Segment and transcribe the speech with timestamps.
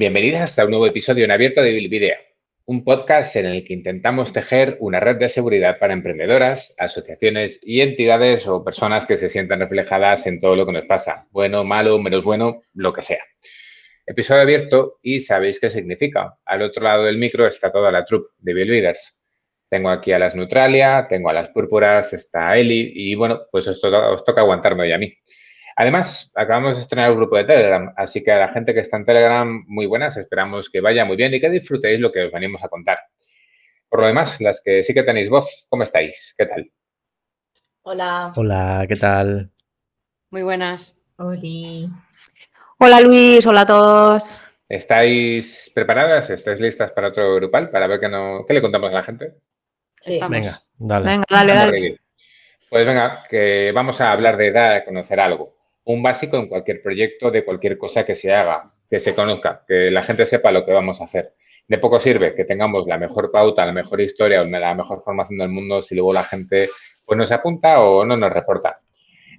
[0.00, 2.16] Bienvenidas a un nuevo episodio en abierto de Bilvidea,
[2.64, 7.82] un podcast en el que intentamos tejer una red de seguridad para emprendedoras, asociaciones y
[7.82, 11.98] entidades o personas que se sientan reflejadas en todo lo que nos pasa, bueno, malo,
[11.98, 13.22] menos bueno, lo que sea.
[14.06, 16.34] Episodio abierto y sabéis qué significa.
[16.46, 19.20] Al otro lado del micro está toda la troupe de Leaders.
[19.68, 23.84] Tengo aquí a las Neutralia, tengo a las Púrpuras, está Eli y bueno, pues os
[23.84, 25.12] os toca aguantarme hoy a mí.
[25.80, 28.98] Además, acabamos de estrenar el grupo de Telegram, así que a la gente que está
[28.98, 32.30] en Telegram, muy buenas, esperamos que vaya muy bien y que disfrutéis lo que os
[32.30, 32.98] venimos a contar.
[33.88, 36.34] Por lo demás, las que sí que tenéis voz, ¿cómo estáis?
[36.36, 36.70] ¿Qué tal?
[37.80, 38.30] Hola.
[38.36, 39.52] Hola, ¿qué tal?
[40.28, 41.00] Muy buenas.
[41.16, 41.88] Oli.
[42.78, 44.38] Hola Luis, hola a todos.
[44.68, 46.28] ¿Estáis preparadas?
[46.28, 47.70] ¿Estáis listas para otro grupal?
[47.70, 49.32] Para ver qué, no, qué le contamos a la gente.
[50.02, 50.16] Sí.
[50.16, 50.40] Estamos.
[50.40, 51.06] Venga, dale.
[51.06, 52.00] Venga, dale, Vamos a dale.
[52.68, 55.59] Pues venga, que vamos a hablar de dar a conocer algo.
[55.90, 59.90] Un básico en cualquier proyecto, de cualquier cosa que se haga, que se conozca, que
[59.90, 61.34] la gente sepa lo que vamos a hacer.
[61.66, 65.40] De poco sirve que tengamos la mejor pauta, la mejor historia o la mejor formación
[65.40, 66.68] del mundo si luego la gente
[67.04, 68.78] pues nos apunta o no nos reporta.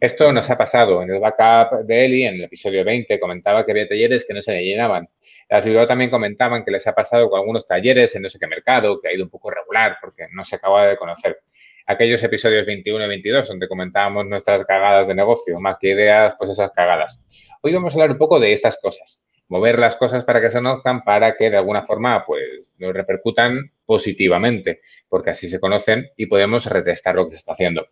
[0.01, 3.71] Esto nos ha pasado en el backup de Eli, en el episodio 20, comentaba que
[3.71, 5.07] había talleres que no se le llenaban.
[5.47, 8.47] Las Bilbao también comentaban que les ha pasado con algunos talleres en no sé qué
[8.47, 11.39] mercado, que ha ido un poco regular porque no se acaba de conocer.
[11.87, 16.51] Aquellos episodios 21 y 22 donde comentábamos nuestras cagadas de negocio, más que ideas, pues
[16.51, 17.19] esas cagadas.
[17.61, 20.57] Hoy vamos a hablar un poco de estas cosas, mover las cosas para que se
[20.57, 22.43] conozcan, para que de alguna forma pues
[22.77, 27.87] nos repercutan positivamente, porque así se conocen y podemos retestar lo que se está haciendo.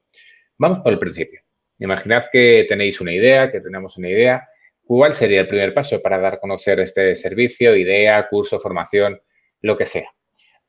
[0.57, 1.41] Vamos por el principio.
[1.79, 4.47] Imaginad que tenéis una idea, que tenemos una idea.
[4.83, 9.21] ¿Cuál sería el primer paso para dar a conocer este servicio, idea, curso, formación,
[9.61, 10.11] lo que sea?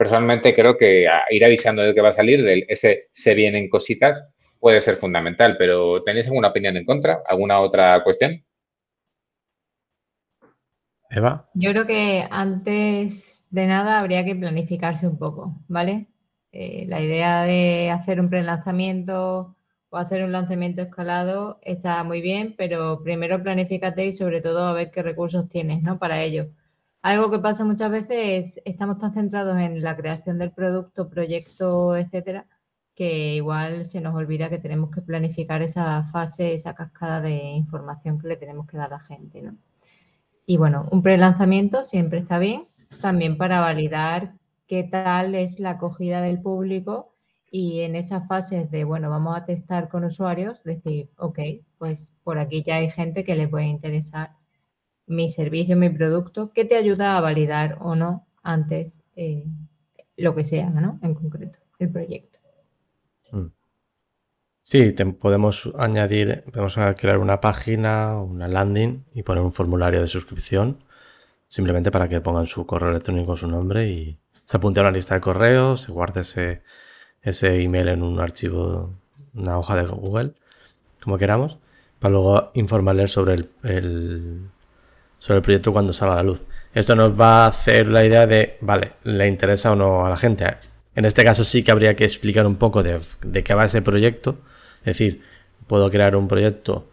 [0.00, 3.68] Personalmente creo que a- ir avisando de que va a salir, del ese se vienen
[3.68, 4.24] cositas,
[4.58, 7.22] puede ser fundamental, pero ¿tenéis alguna opinión en contra?
[7.28, 8.44] ¿Alguna otra cuestión?
[11.18, 16.08] Eva, Yo creo que antes de nada habría que planificarse un poco, ¿vale?
[16.52, 19.56] Eh, la idea de hacer un prelanzamiento
[19.90, 24.72] o hacer un lanzamiento escalado está muy bien, pero primero planifícate y sobre todo a
[24.72, 25.98] ver qué recursos tienes, ¿no?
[25.98, 26.48] Para ello.
[27.02, 31.96] Algo que pasa muchas veces es estamos tan centrados en la creación del producto, proyecto,
[31.96, 32.46] etcétera,
[32.94, 38.18] que igual se nos olvida que tenemos que planificar esa fase, esa cascada de información
[38.18, 39.56] que le tenemos que dar a la gente, ¿no?
[40.44, 42.68] Y bueno, un prelanzamiento siempre está bien,
[43.00, 44.34] también para validar
[44.66, 47.14] qué tal es la acogida del público
[47.50, 51.38] y en esas fases de, bueno, vamos a testar con usuarios, decir, ok,
[51.78, 54.32] pues por aquí ya hay gente que le puede interesar
[55.10, 59.44] mi servicio, mi producto, que te ayuda a validar o no antes eh,
[60.16, 60.98] lo que sea, ¿no?
[61.02, 62.38] En concreto, el proyecto.
[64.62, 70.06] sí, te- podemos añadir, podemos crear una página, una landing y poner un formulario de
[70.06, 70.84] suscripción,
[71.48, 75.14] simplemente para que pongan su correo electrónico, su nombre y se apunte a una lista
[75.14, 76.62] de correos, se guarde ese,
[77.22, 78.94] ese email en un archivo,
[79.34, 80.34] una hoja de Google,
[81.02, 81.58] como queramos,
[82.00, 83.34] para luego informarles sobre
[83.64, 84.50] el-
[85.20, 86.42] sobre el proyecto cuando salga la luz.
[86.74, 90.16] Esto nos va a hacer la idea de, vale, ¿le interesa o no a la
[90.16, 90.44] gente?
[90.96, 93.82] En este caso sí que habría que explicar un poco de, de qué va ese
[93.82, 94.38] proyecto.
[94.80, 95.22] Es decir,
[95.66, 96.88] puedo crear un proyecto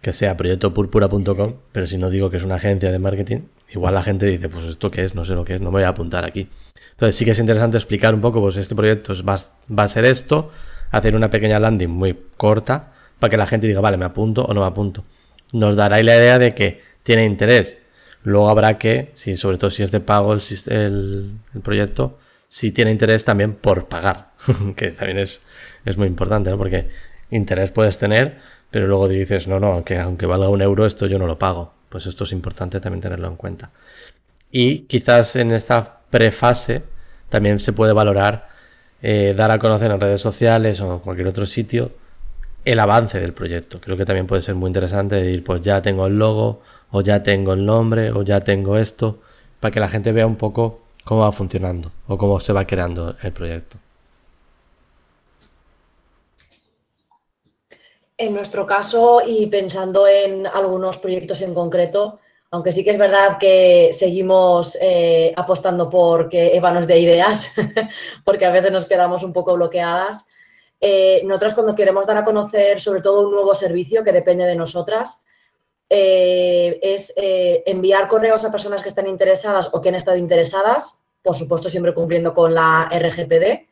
[0.00, 3.40] que sea proyectopurpura.com, pero si no digo que es una agencia de marketing,
[3.72, 5.78] igual la gente dice, pues esto qué es, no sé lo que es, no me
[5.78, 6.48] voy a apuntar aquí.
[6.92, 9.40] Entonces sí que es interesante explicar un poco, pues este proyecto va,
[9.76, 10.50] va a ser esto,
[10.90, 14.54] hacer una pequeña landing muy corta para que la gente diga, vale, me apunto o
[14.54, 15.04] no me apunto.
[15.52, 17.76] Nos dará la idea de que tiene interés.
[18.24, 22.18] Luego habrá que, si, sobre todo si es de pago el, proyecto,
[22.48, 24.32] si tiene interés también por pagar,
[24.76, 25.40] que también es,
[25.84, 26.58] es muy importante, ¿no?
[26.58, 26.88] Porque
[27.30, 28.38] interés puedes tener,
[28.72, 31.74] pero luego dices, no, no, que aunque valga un euro, esto yo no lo pago.
[31.88, 33.70] Pues esto es importante también tenerlo en cuenta.
[34.50, 36.82] Y quizás en esta prefase
[37.28, 38.48] también se puede valorar
[39.00, 41.92] eh, dar a conocer en redes sociales o en cualquier otro sitio
[42.66, 43.80] el avance del proyecto.
[43.80, 46.60] Creo que también puede ser muy interesante decir, pues ya tengo el logo,
[46.90, 49.20] o ya tengo el nombre, o ya tengo esto,
[49.60, 53.14] para que la gente vea un poco cómo va funcionando o cómo se va creando
[53.22, 53.78] el proyecto.
[58.18, 62.18] En nuestro caso, y pensando en algunos proyectos en concreto,
[62.50, 67.48] aunque sí que es verdad que seguimos eh, apostando por que Eva nos dé ideas,
[68.24, 70.26] porque a veces nos quedamos un poco bloqueadas,
[70.80, 74.56] eh, nosotros cuando queremos dar a conocer sobre todo un nuevo servicio que depende de
[74.56, 75.22] nosotras,
[75.88, 80.98] eh, es eh, enviar correos a personas que están interesadas o que han estado interesadas,
[81.22, 83.66] por supuesto siempre cumpliendo con la RGPD.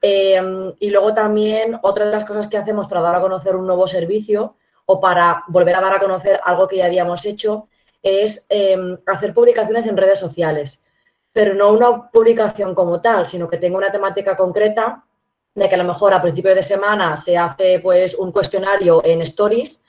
[0.00, 3.86] Y luego también otra de las cosas que hacemos para dar a conocer un nuevo
[3.88, 4.54] servicio
[4.86, 7.68] o para volver a dar a conocer algo que ya habíamos hecho
[8.02, 10.84] es em, hacer publicaciones en redes sociales,
[11.32, 15.04] pero no una publicación como tal, sino que tenga una temática concreta
[15.54, 19.22] de que a lo mejor a principio de semana se hace pues un cuestionario en
[19.22, 19.82] stories,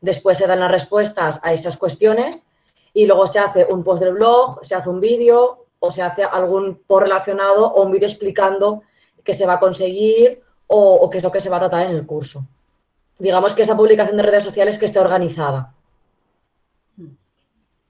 [0.00, 2.46] después se dan las respuestas a esas cuestiones
[2.94, 6.22] y luego se hace un post del blog, se hace un vídeo o se hace
[6.24, 8.82] algún post relacionado o un vídeo explicando
[9.24, 11.86] qué se va a conseguir o, o qué es lo que se va a tratar
[11.86, 12.46] en el curso.
[13.18, 15.72] Digamos que esa publicación de redes sociales que esté organizada.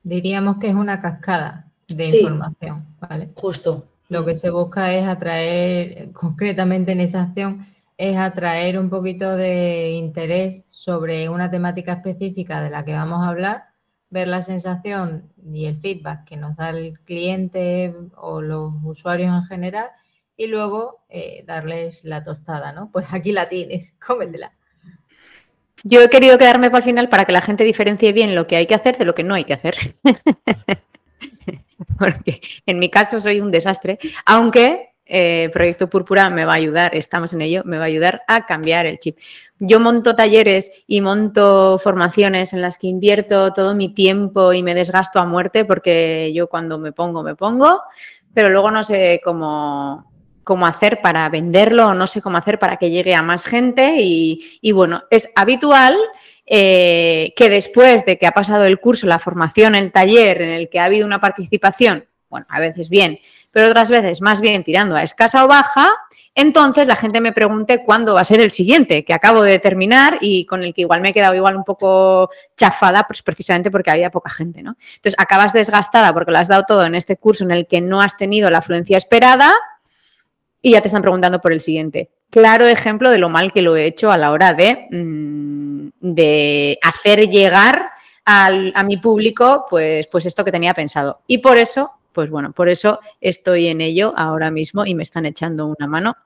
[0.03, 2.19] Diríamos que es una cascada de Sí.
[2.21, 3.31] información, ¿vale?
[3.35, 3.85] Justo.
[4.09, 7.67] Lo que se busca es atraer, concretamente en esa acción,
[7.97, 13.29] es atraer un poquito de interés sobre una temática específica de la que vamos a
[13.29, 13.65] hablar,
[14.11, 19.45] ver la sensación y el feedback que nos da el cliente o los usuarios en
[19.47, 19.89] general
[20.37, 22.91] y luego eh, darles la tostada, ¿no?
[22.93, 24.53] Pues aquí la tienes, cómetela.
[25.83, 28.57] Yo he querido quedarme para el final para que la gente diferencie bien lo que
[28.57, 29.97] hay que hacer de lo que no hay que hacer.
[31.99, 36.95] Porque en mi caso soy un desastre, aunque eh, Proyecto Púrpura me va a ayudar,
[36.95, 39.19] estamos en ello, me va a ayudar a cambiar el chip.
[39.59, 44.75] Yo monto talleres y monto formaciones en las que invierto todo mi tiempo y me
[44.75, 47.83] desgasto a muerte porque yo cuando me pongo, me pongo,
[48.35, 50.11] pero luego no sé cómo,
[50.43, 53.97] cómo hacer para venderlo o no sé cómo hacer para que llegue a más gente
[54.01, 55.97] y, y bueno, es habitual
[56.47, 60.69] eh, que después de que ha pasado el curso, la formación, el taller en el
[60.69, 63.19] que ha habido una participación, bueno, a veces bien,
[63.51, 65.91] pero otras veces más bien tirando a escasa o baja,
[66.35, 70.19] entonces la gente me pregunte cuándo va a ser el siguiente, que acabo de terminar
[70.21, 73.91] y con el que igual me he quedado igual un poco chafada, pues precisamente porque
[73.91, 74.77] había poca gente, ¿no?
[74.97, 78.03] Entonces acabas desgastada porque lo has dado todo en este curso en el que no
[78.03, 79.55] has tenido la afluencia esperada
[80.61, 82.11] y ya te están preguntando por el siguiente.
[82.31, 86.79] Claro ejemplo de lo mal que lo he hecho a la hora de, mm, de
[86.83, 87.91] hacer llegar
[88.25, 91.21] al- a mi público pues, pues esto que tenía pensado.
[91.27, 95.27] Y por eso, pues bueno, por eso estoy en ello ahora mismo y me están
[95.27, 96.17] echando una mano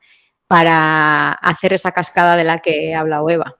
[0.47, 3.57] para hacer esa cascada de la que ha hablado Eva.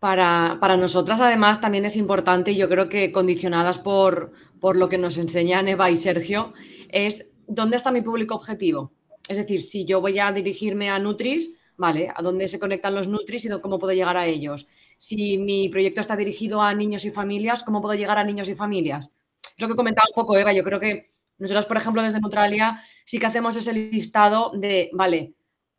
[0.00, 4.98] Para, para nosotras, además, también es importante, yo creo que condicionadas por, por lo que
[4.98, 6.52] nos enseñan Eva y Sergio,
[6.90, 8.92] es dónde está mi público objetivo.
[9.28, 12.12] Es decir, si yo voy a dirigirme a Nutris, ¿vale?
[12.14, 14.68] ¿A dónde se conectan los Nutris y cómo puedo llegar a ellos?
[14.98, 18.54] Si mi proyecto está dirigido a niños y familias, ¿cómo puedo llegar a niños y
[18.54, 19.12] familias?
[19.56, 20.52] Es lo que comentaba un poco Eva.
[20.52, 25.34] Yo creo que nosotros, por ejemplo, desde Neutralia, sí que hacemos ese listado de, vale,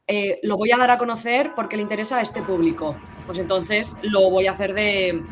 [0.08, 2.96] eh, lo voy a dar a conocer porque le interesa a este público.
[3.26, 5.24] Pues entonces lo voy a hacer de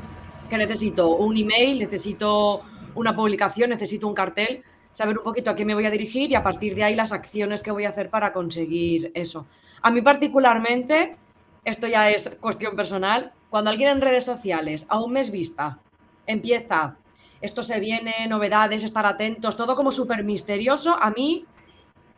[0.50, 2.62] que necesito un email, necesito
[2.96, 4.64] una publicación, necesito un cartel,
[4.94, 7.12] saber un poquito a qué me voy a dirigir y a partir de ahí las
[7.12, 9.46] acciones que voy a hacer para conseguir eso.
[9.82, 11.18] A mí particularmente,
[11.66, 15.78] esto ya es cuestión personal, cuando alguien en redes sociales a un mes vista
[16.26, 16.96] empieza,
[17.42, 21.46] esto se viene, novedades, estar atentos, todo como súper misterioso, a mí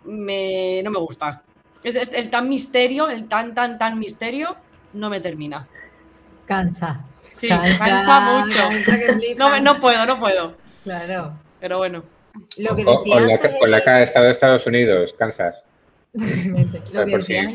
[0.04, 1.42] me, no me gusta.
[1.84, 4.56] Es- es- el tan misterio, el tan, tan, tan misterio,
[4.94, 5.68] no me termina.
[6.46, 7.04] Cansa.
[7.34, 8.70] Sí, cansa mucho.
[8.86, 8.98] cansa.
[9.38, 10.56] No, me- no puedo, no puedo.
[10.84, 11.34] Claro.
[11.60, 12.04] Pero bueno.
[12.58, 14.68] Lo que O- decía con, la, antes con la Eli- cara de Estado de Estados
[14.68, 15.64] Unidos, Kansas.
[16.94, 17.48] Lo que decía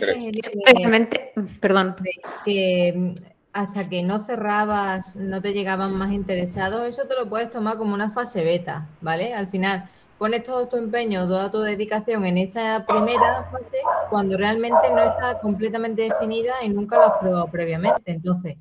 [0.64, 1.96] Precisamente, perdón,
[2.44, 3.14] que mm,
[3.52, 7.94] hasta que no cerrabas, no te llegaban más interesados, eso te lo puedes tomar como
[7.94, 9.34] una fase beta, ¿vale?
[9.34, 9.88] Al final,
[10.18, 13.78] pones todo tu empeño, toda tu dedicación en esa primera fase
[14.10, 18.12] cuando realmente no está completamente definida y nunca lo has probado previamente.
[18.12, 18.56] Entonces,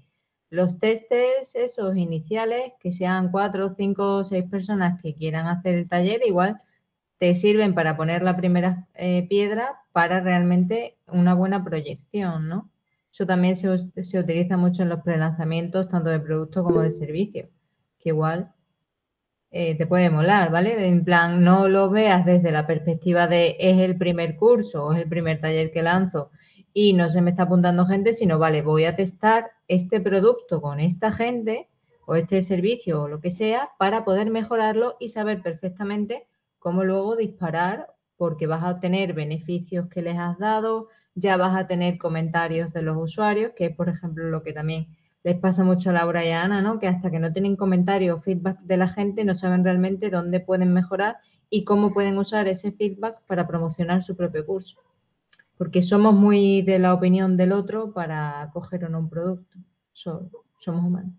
[0.50, 5.88] los testers, esos iniciales, que sean cuatro, cinco o seis personas que quieran hacer el
[5.88, 6.60] taller, igual
[7.20, 12.72] te sirven para poner la primera eh, piedra para realmente una buena proyección, ¿no?
[13.12, 13.68] Eso también se,
[14.04, 17.50] se utiliza mucho en los prelanzamientos, tanto de producto como de servicio,
[18.00, 18.54] que igual
[19.52, 20.88] eh, te puede molar, ¿vale?
[20.88, 25.02] En plan, no lo veas desde la perspectiva de es el primer curso o es
[25.02, 26.32] el primer taller que lanzo
[26.74, 30.82] y no se me está apuntando gente, sino, vale, voy a testar este producto con
[30.82, 31.70] esta gente
[32.06, 37.16] o este servicio o lo que sea para poder mejorarlo y saber perfectamente cómo luego
[37.16, 42.74] disparar porque vas a tener beneficios que les has dado, ya vas a tener comentarios
[42.74, 44.88] de los usuarios, que es por ejemplo lo que también
[45.24, 46.80] les pasa mucho a Laura y a Ana, ¿no?
[46.80, 50.40] Que hasta que no tienen comentarios o feedback de la gente no saben realmente dónde
[50.40, 51.18] pueden mejorar
[51.50, 54.89] y cómo pueden usar ese feedback para promocionar su propio curso.
[55.60, 59.60] Porque somos muy de la opinión del otro para coger o no un producto.
[59.92, 61.12] So- somos humanos.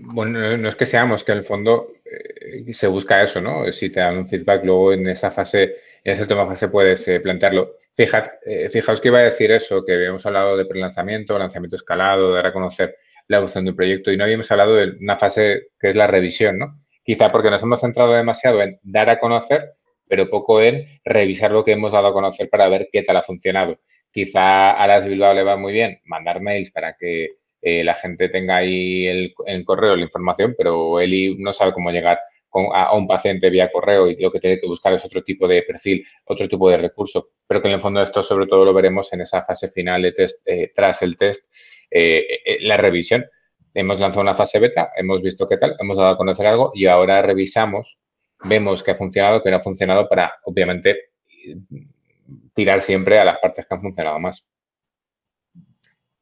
[0.00, 3.72] Bueno, no- es que seamos, que en el fondo eh, se busca eso, ¿no?
[3.72, 7.20] Si te dan un feedback, luego en esa fase, en esa última fase puedes eh,
[7.20, 7.72] plantearlo.
[7.94, 12.32] Fijad, eh, fijaos que iba a decir eso, que habíamos hablado de prelanzamiento, lanzamiento escalado,
[12.34, 12.96] dar a conocer
[13.28, 16.06] la evolución de un proyecto y no habíamos hablado de una fase que es la
[16.06, 16.80] revisión, ¿no?
[17.02, 19.72] Quizá porque nos hemos centrado demasiado en dar a conocer,
[20.08, 23.22] pero poco en revisar lo que hemos dado a conocer para ver qué tal ha
[23.22, 23.78] funcionado.
[24.10, 27.30] Quizá a las Bilbao le va muy bien mandar mails para que
[27.60, 31.90] eh, la gente tenga ahí el, el, correo, la información, pero Eli no sabe cómo
[31.90, 32.18] llegar
[32.72, 35.62] a, un paciente vía correo y lo que tiene que buscar es otro tipo de
[35.62, 37.30] perfil, otro tipo de recurso.
[37.46, 40.12] Pero que en el fondo esto sobre todo lo veremos en esa fase final de
[40.12, 41.44] test, eh, tras el test,
[41.90, 43.24] eh, la revisión.
[43.72, 46.86] Hemos lanzado una fase beta, hemos visto qué tal, hemos dado a conocer algo y
[46.86, 47.98] ahora revisamos,
[48.44, 50.96] vemos que ha funcionado, que no ha funcionado para, obviamente,
[52.54, 54.44] tirar siempre a las partes que han funcionado más.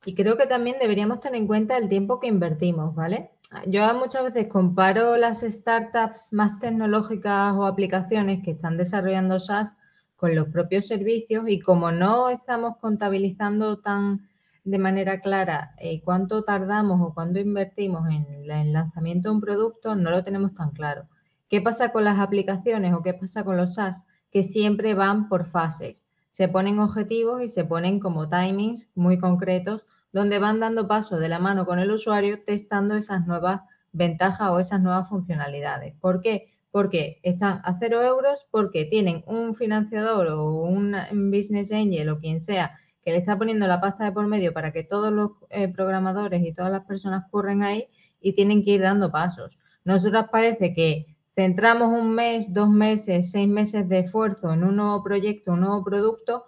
[0.05, 3.31] Y creo que también deberíamos tener en cuenta el tiempo que invertimos, ¿vale?
[3.67, 9.75] Yo muchas veces comparo las startups más tecnológicas o aplicaciones que están desarrollando SaaS
[10.17, 14.29] con los propios servicios y como no estamos contabilizando tan
[14.65, 19.95] de manera clara eh, cuánto tardamos o cuánto invertimos en el lanzamiento de un producto,
[19.95, 21.07] no lo tenemos tan claro.
[21.53, 24.07] ¿Qué pasa con las aplicaciones o qué pasa con los SaaS?
[24.31, 26.09] Que siempre van por fases.
[26.31, 31.29] Se ponen objetivos y se ponen como timings muy concretos donde van dando paso de
[31.29, 33.61] la mano con el usuario testando esas nuevas
[33.93, 35.95] ventajas o esas nuevas funcionalidades.
[36.01, 36.55] ¿Por qué?
[36.71, 40.97] Porque están a cero euros, porque tienen un financiador o un
[41.31, 44.73] business angel o quien sea que le está poniendo la pasta de por medio para
[44.73, 47.89] que todos los eh, programadores y todas las personas corren ahí
[48.23, 49.59] y tienen que ir dando pasos.
[49.85, 55.03] Nosotros parece que centramos un mes, dos meses, seis meses de esfuerzo en un nuevo
[55.03, 56.45] proyecto, un nuevo producto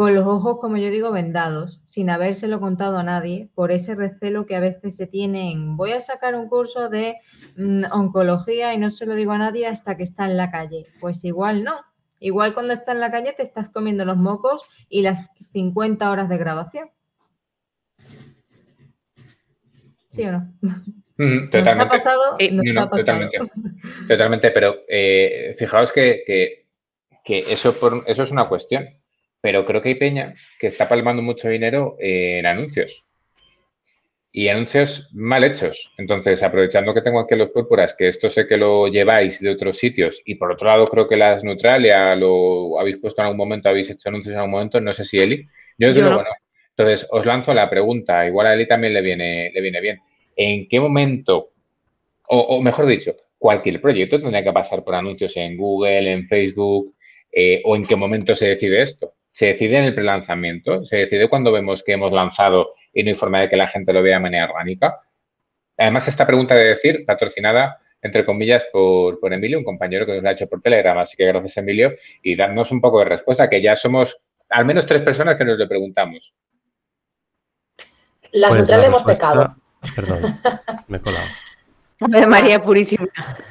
[0.00, 4.46] con los ojos, como yo digo, vendados, sin habérselo contado a nadie, por ese recelo
[4.46, 7.18] que a veces se tiene en voy a sacar un curso de
[7.56, 10.86] mm, oncología y no se lo digo a nadie hasta que está en la calle.
[11.00, 11.74] Pues igual no.
[12.18, 16.28] Igual cuando está en la calle te estás comiendo los mocos y las 50 horas
[16.28, 16.90] de grabación.
[20.08, 20.52] ¿Sí o no?
[21.50, 21.82] totalmente.
[21.82, 22.36] ha pasado?
[22.90, 23.38] Totalmente,
[24.08, 26.22] totalmente, pero eh, fijaos que,
[27.24, 28.88] que, eso, por, eso es una cuestión
[29.40, 33.04] pero creo que hay peña que está palmando mucho dinero en anuncios.
[34.32, 35.90] Y anuncios mal hechos.
[35.98, 39.78] Entonces, aprovechando que tengo aquí los púrpuras, que esto sé que lo lleváis de otros
[39.78, 43.68] sitios, y por otro lado creo que las Neutralia lo habéis puesto en algún momento,
[43.68, 45.48] habéis hecho anuncios en algún momento, no sé si Eli.
[45.78, 46.30] Yo, desde luego no.
[46.76, 50.00] Entonces, os lanzo la pregunta, igual a Eli también le viene, le viene bien.
[50.42, 51.50] ¿En qué momento,
[52.28, 56.94] o, o mejor dicho, cualquier proyecto tendría que pasar por anuncios en Google, en Facebook,
[57.30, 59.14] eh, o en qué momento se decide esto?
[59.30, 63.16] se decide en el prelanzamiento, se decide cuando vemos que hemos lanzado y no hay
[63.16, 65.00] forma de que la gente lo vea de manera orgánica.
[65.78, 70.30] Además, esta pregunta de decir, patrocinada, entre comillas, por, Emilio, un compañero que nos la
[70.30, 73.62] ha hecho por Telegram, así que gracias, Emilio, y dándonos un poco de respuesta, que
[73.62, 76.34] ya somos al menos tres personas que nos lo preguntamos.
[78.32, 79.56] Las pues la hemos pecado.
[79.94, 80.40] Perdón,
[80.88, 81.26] me he colado.
[82.28, 83.06] María Purísima.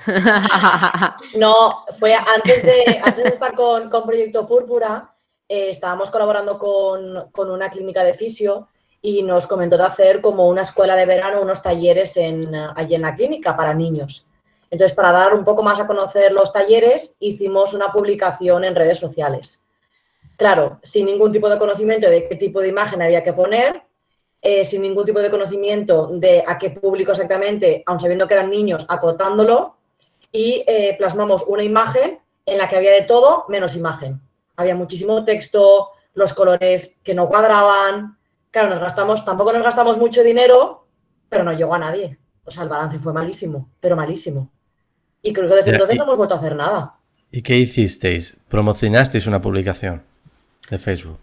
[1.35, 5.13] No, fue antes de, antes de estar con, con Proyecto Púrpura,
[5.47, 8.67] eh, estábamos colaborando con, una clínica de fisio
[9.01, 13.01] y nos comentó de hacer como una escuela de verano, unos talleres en, allí en
[13.01, 14.25] la clínica para niños.
[14.71, 18.99] Entonces, para dar un poco más a conocer los talleres, hicimos una publicación en redes
[18.99, 19.63] sociales.
[20.37, 23.81] Claro, sin ningún tipo de conocimiento de qué tipo de imagen había que poner,
[24.41, 28.49] eh, sin ningún tipo de conocimiento de a qué público exactamente, aun sabiendo que eran
[28.49, 29.75] niños, acotándolo,
[30.31, 34.21] y eh, plasmamos una imagen en la que había de todo menos imagen
[34.59, 38.17] había muchísimo texto, los colores que no cuadraban.
[38.51, 40.85] Claro, nos gastamos, tampoco nos gastamos mucho dinero,
[41.29, 42.17] pero no llegó a nadie.
[42.43, 44.49] O sea, el balance fue malísimo, pero malísimo.
[45.21, 46.95] Y creo que desde entonces no hemos vuelto a hacer nada.
[47.31, 48.37] ¿Y qué hicisteis?
[48.49, 50.03] ¿Promocionasteis una publicación
[50.69, 51.19] de Facebook?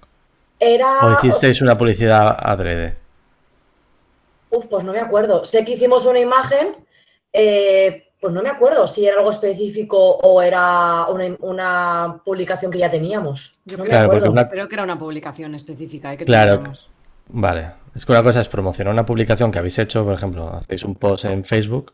[0.58, 1.00] Era...
[1.00, 2.96] ¿O hicisteis una publicidad adrede?
[4.56, 5.44] Uf, pues no me acuerdo.
[5.44, 6.76] Sé que hicimos una imagen,
[7.32, 12.90] eh, pues no me acuerdo si era algo específico o era una, publicación que ya
[12.90, 13.58] teníamos.
[13.64, 16.12] Yo creo, que era una publicación específica.
[16.12, 16.16] ¿eh?
[16.16, 16.62] que claro.
[17.28, 17.72] Vale.
[17.94, 20.94] Es que una cosa es promocionar una publicación que habéis hecho, por ejemplo, hacéis un
[20.94, 21.92] post en Facebook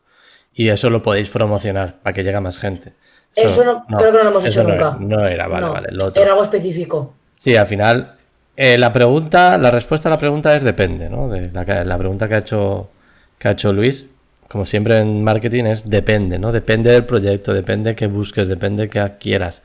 [0.54, 2.92] y eso lo podéis promocionar para que llegue más gente.
[3.34, 4.96] Eso, no, creo que no lo hemos hecho nunca.
[5.00, 5.88] no era, vale, vale.
[6.14, 7.14] Era algo específico.
[7.34, 8.14] Sí, al final,
[8.56, 11.28] eh, la pregunta, la respuesta a la pregunta es depende, ¿no?
[11.28, 12.90] De la, la pregunta que ha hecho
[13.38, 14.06] que ha hecho Luis
[14.52, 16.52] como siempre en marketing, es depende, ¿no?
[16.52, 19.62] Depende del proyecto, depende que busques, depende que quieras.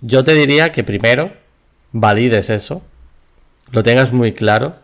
[0.00, 1.30] Yo te diría que primero
[1.92, 2.80] valides eso,
[3.70, 4.76] lo tengas muy claro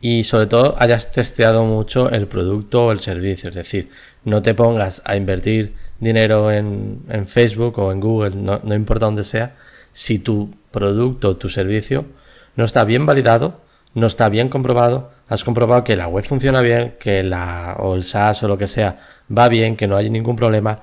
[0.00, 3.50] y sobre todo hayas testeado mucho el producto o el servicio.
[3.50, 3.90] Es decir,
[4.24, 9.22] no te pongas a invertir dinero en, Facebook o en Google, no, no importa dónde
[9.22, 9.54] sea,
[9.92, 12.06] si tu producto o tu servicio
[12.56, 13.60] no está bien validado,
[13.94, 18.04] no está bien comprobado, has comprobado que la web funciona bien, que la o el
[18.04, 18.98] SaaS o lo que sea
[19.36, 20.82] va bien, que no hay ningún problema.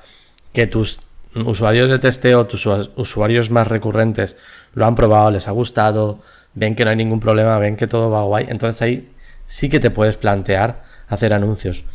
[0.54, 1.00] que tus
[1.36, 4.38] usuarios de testeo, tus usuarios más recurrentes
[4.74, 6.20] lo han probado, les ha gustado,
[6.56, 9.10] ven que no hay ningún problema, ven que todo va guay, entonces ahí
[9.46, 11.86] sí que te puedes plantear hacer anuncios.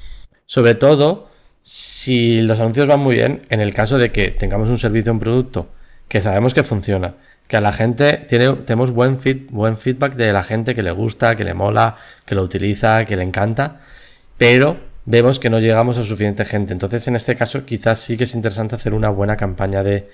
[0.47, 1.29] Sobre todo
[1.63, 5.19] si los anuncios van muy bien, en el caso de que tengamos un servicio, un
[5.19, 5.69] producto
[6.09, 7.15] que sabemos que funciona,
[7.53, 9.19] que a la gente tiene, tenemos buen,
[9.51, 13.15] buen feedback de la gente que le gusta, que le mola, que lo utiliza, que
[13.15, 13.79] le encanta,
[14.39, 16.73] pero vemos que no llegamos a suficiente gente.
[16.73, 20.09] Entonces, en este caso, quizás sí que es interesante hacer una buena campaña de,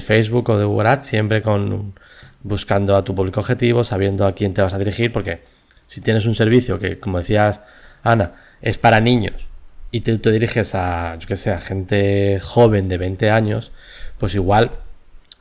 [0.00, 1.94] Facebook o de Google siempre con
[2.42, 5.44] buscando a tu público objetivo, sabiendo a quién te vas a dirigir, porque
[5.86, 7.60] si tienes un servicio que, como decías,
[8.02, 8.32] Ana,
[8.62, 9.46] es para niños
[9.92, 13.70] y te, te diriges a, yo que sé, a gente joven de 20 años,
[14.18, 14.72] pues igual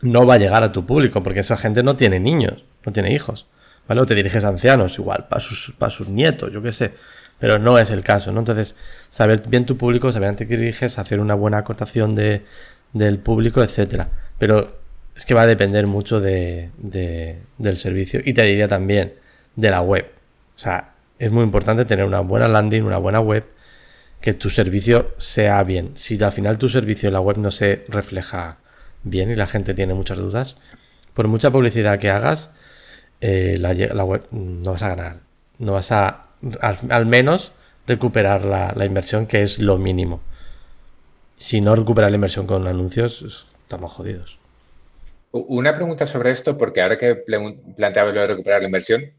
[0.01, 3.13] no va a llegar a tu público, porque esa gente no tiene niños, no tiene
[3.13, 3.47] hijos.
[3.87, 4.01] ¿Vale?
[4.01, 6.93] O te diriges a ancianos, igual, para sus, para sus nietos, yo qué sé
[7.39, 8.39] pero no es el caso, ¿no?
[8.39, 8.75] Entonces,
[9.09, 12.43] saber bien tu público, saber a qué diriges, hacer una buena acotación de,
[12.93, 14.09] del público, etcétera.
[14.37, 14.77] Pero
[15.15, 19.13] es que va a depender mucho de, del servicio y te diría también
[19.55, 20.11] de la web.
[20.55, 23.45] O sea, es muy importante tener una buena landing, una buena web,
[24.21, 25.91] que tu servicio sea bien.
[25.95, 28.57] Si al final tu servicio en la web no se refleja
[29.03, 30.57] bien y la gente tiene muchas dudas,
[31.13, 32.51] por mucha publicidad que hagas,
[33.21, 35.17] eh, la, la web no vas a ganar.
[35.57, 36.29] No vas a
[36.61, 37.51] al, menos
[37.87, 40.21] recuperar la, inversión, que es lo mínimo.
[41.37, 44.37] Si no recuperar la inversión con anuncios, estamos jodidos.
[45.31, 47.15] Una pregunta sobre esto, porque ahora que
[47.75, 49.11] planteaba lo de recuperar la inversión,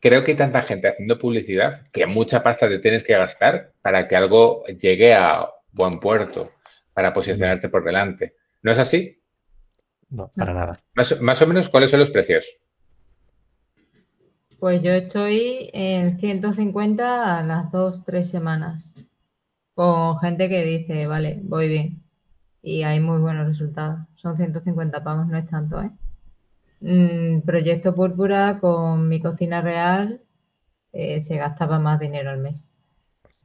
[0.00, 4.06] creo que hay tanta gente haciendo publicidad que mucha pasta te tienes que gastar para
[4.06, 6.52] que algo llegue a buen puerto,
[6.94, 8.34] para posicionarte por delante.
[8.66, 9.16] ¿No es así?
[10.10, 10.82] No, para nada.
[11.20, 12.58] más o menos, ¿cuáles son los precios?
[14.58, 18.92] Pues yo estoy en 150 a las dos, tres semanas.
[19.76, 22.02] Con gente que dice, vale, voy bien.
[22.60, 24.04] Y hay muy buenos resultados.
[24.16, 25.92] Son 150 pavos, no es tanto, ¿eh?
[26.80, 30.22] Mm, proyecto Púrpura con mi cocina real
[30.92, 32.68] eh, se gastaba más dinero al mes.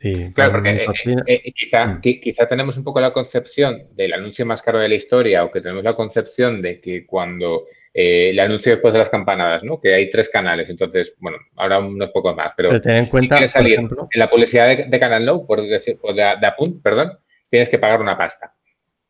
[0.02, 0.88] Sí, claro, porque eh,
[1.28, 2.02] eh, quizá, mm.
[2.02, 5.62] quizá tenemos un poco la concepción del anuncio más caro de la historia o que
[5.62, 9.80] tenemos la concepción de que cuando eh, el anuncio después de las campanadas, ¿no?
[9.80, 13.48] Que hay tres canales, entonces, bueno, ahora unos pocos más, pero, ten en cuenta, si
[13.48, 17.20] salir en la publicidad de, Canal No, por decir, o de, Apunt, perdón,
[17.52, 18.56] tienes que pagar una pasta.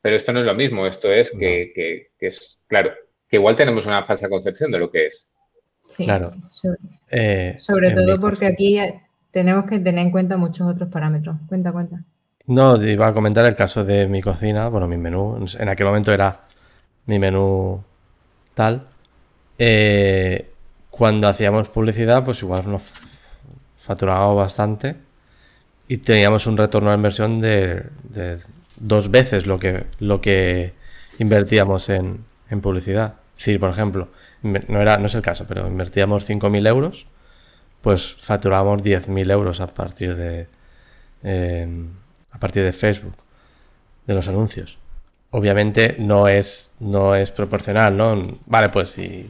[0.01, 2.91] Pero esto no es lo mismo, esto es que, es, claro,
[3.29, 5.29] que igual tenemos una falsa concepción de lo que es.
[5.87, 6.33] Sí, claro.
[7.09, 8.77] Eh, sobre, todo porque aquí
[9.31, 11.37] tenemos que tener en cuenta muchos otros parámetros.
[11.47, 12.03] Cuenta, cuenta.
[12.47, 16.11] No, iba a comentar el caso de mi cocina, bueno, mi menú, en aquel momento
[16.11, 16.41] era
[17.05, 17.83] mi menú
[18.53, 18.87] tal,
[19.57, 20.51] eh,
[20.89, 22.91] cuando hacíamos publicidad, pues igual nos
[23.77, 24.95] facturábamos bastante
[25.87, 27.85] y teníamos un retorno de inversión de,
[28.77, 30.73] dos veces lo que, lo que
[31.19, 32.25] invertíamos en,
[32.61, 33.15] publicidad.
[33.37, 34.09] Es decir, por ejemplo,
[34.41, 37.05] no, era, no es el caso, pero invertíamos 5.000 euros,
[37.81, 40.47] pues facturábamos 10.000 euros a partir de,
[41.23, 41.67] eh,
[42.31, 43.15] a partir de Facebook,
[44.07, 44.77] de los anuncios
[45.31, 48.39] obviamente no es, no es proporcional, ¿no?
[48.45, 49.29] Vale, pues si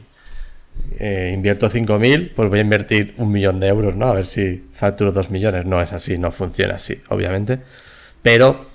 [0.98, 4.06] eh, invierto 5.000, pues voy a invertir un millón de euros, ¿no?
[4.08, 5.64] A ver si facturo 2 millones.
[5.64, 7.60] No es así, no funciona así, obviamente.
[8.20, 8.66] Pero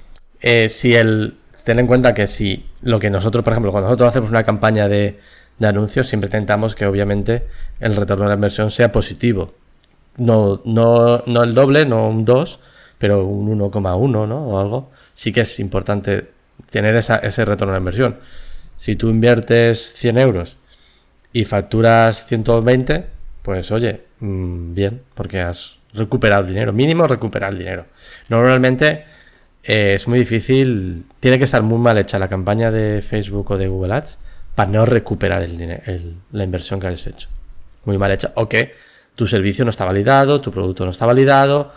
[0.42, 1.36] eh, si el...
[1.64, 4.88] Ten en cuenta que si lo que nosotros, por ejemplo, cuando nosotros hacemos una campaña
[4.88, 5.20] de,
[5.60, 7.46] de anuncios, siempre intentamos que obviamente
[7.82, 9.54] el retorno de la inversión sea positivo.
[10.18, 12.60] No, no, no el doble, no un 2,
[12.98, 14.48] pero un 1,1, ¿no?
[14.48, 14.92] O algo.
[15.14, 16.32] Sí que es importante
[16.72, 18.18] tener ese retorno de inversión.
[18.78, 20.58] Si tú inviertes 100 euros
[21.34, 23.06] y facturas 120,
[23.42, 27.86] pues oye, mm, bien, porque has recuperado dinero, mínimo recuperar el dinero.
[28.30, 29.06] Normalmente
[29.64, 33.58] eh, es muy difícil, tiene que estar muy mal hecha la campaña de Facebook o
[33.58, 34.20] de Google Ads
[34.56, 37.30] para no recuperar el, la inversión que has hecho.
[37.86, 38.32] Muy mal hecha.
[38.36, 38.48] O
[39.18, 41.72] tu servicio no está validado, tu producto no está validado,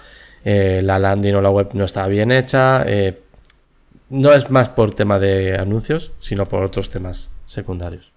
[0.44, 3.18] eh, la landing o la web no está bien hecha, eh,
[4.11, 8.12] no es más por tema de anuncios, sino por otros temas secundarios.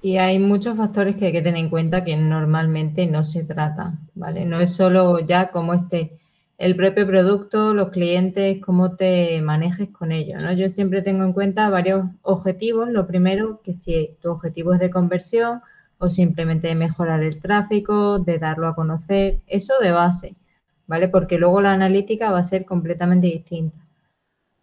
[0.00, 3.98] Y hay muchos factores que hay que tener en cuenta que normalmente no se trata,
[4.14, 4.46] ¿vale?
[4.46, 6.12] No es solo ya como este,
[6.56, 10.52] el propio producto, los clientes, cómo te manejes con ellos, ¿no?
[10.52, 12.88] Yo siempre tengo en cuenta varios objetivos.
[12.88, 15.60] Lo primero, que si tu objetivo es de conversión
[15.98, 20.36] o simplemente de mejorar el tráfico, de darlo a conocer, eso de base,
[20.86, 21.08] ¿vale?
[21.08, 23.78] Porque luego la analítica va a ser completamente distinta.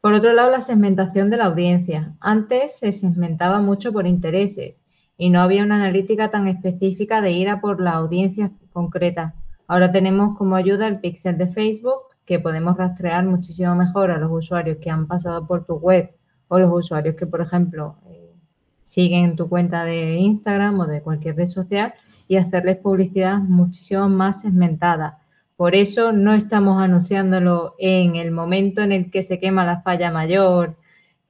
[0.02, 2.12] Por otro lado, la segmentación de la audiencia.
[2.19, 4.82] Antes se segmentaba mucho por intereses
[5.17, 9.34] y no había una analítica tan específica de ir a por la audiencia concreta.
[9.67, 14.32] Ahora tenemos como ayuda el pixel de Facebook que podemos rastrear muchísimo mejor a los
[14.32, 16.12] usuarios que han pasado por tu web
[16.48, 17.96] o los usuarios que, por ejemplo,
[18.84, 21.93] siguen tu cuenta de Instagram o de cualquier red social
[22.28, 25.19] y hacerles publicidad muchísimo más segmentada.
[25.56, 30.12] Por eso no estamos anunciándolo en el momento en el que se quema la falla
[30.12, 30.76] mayor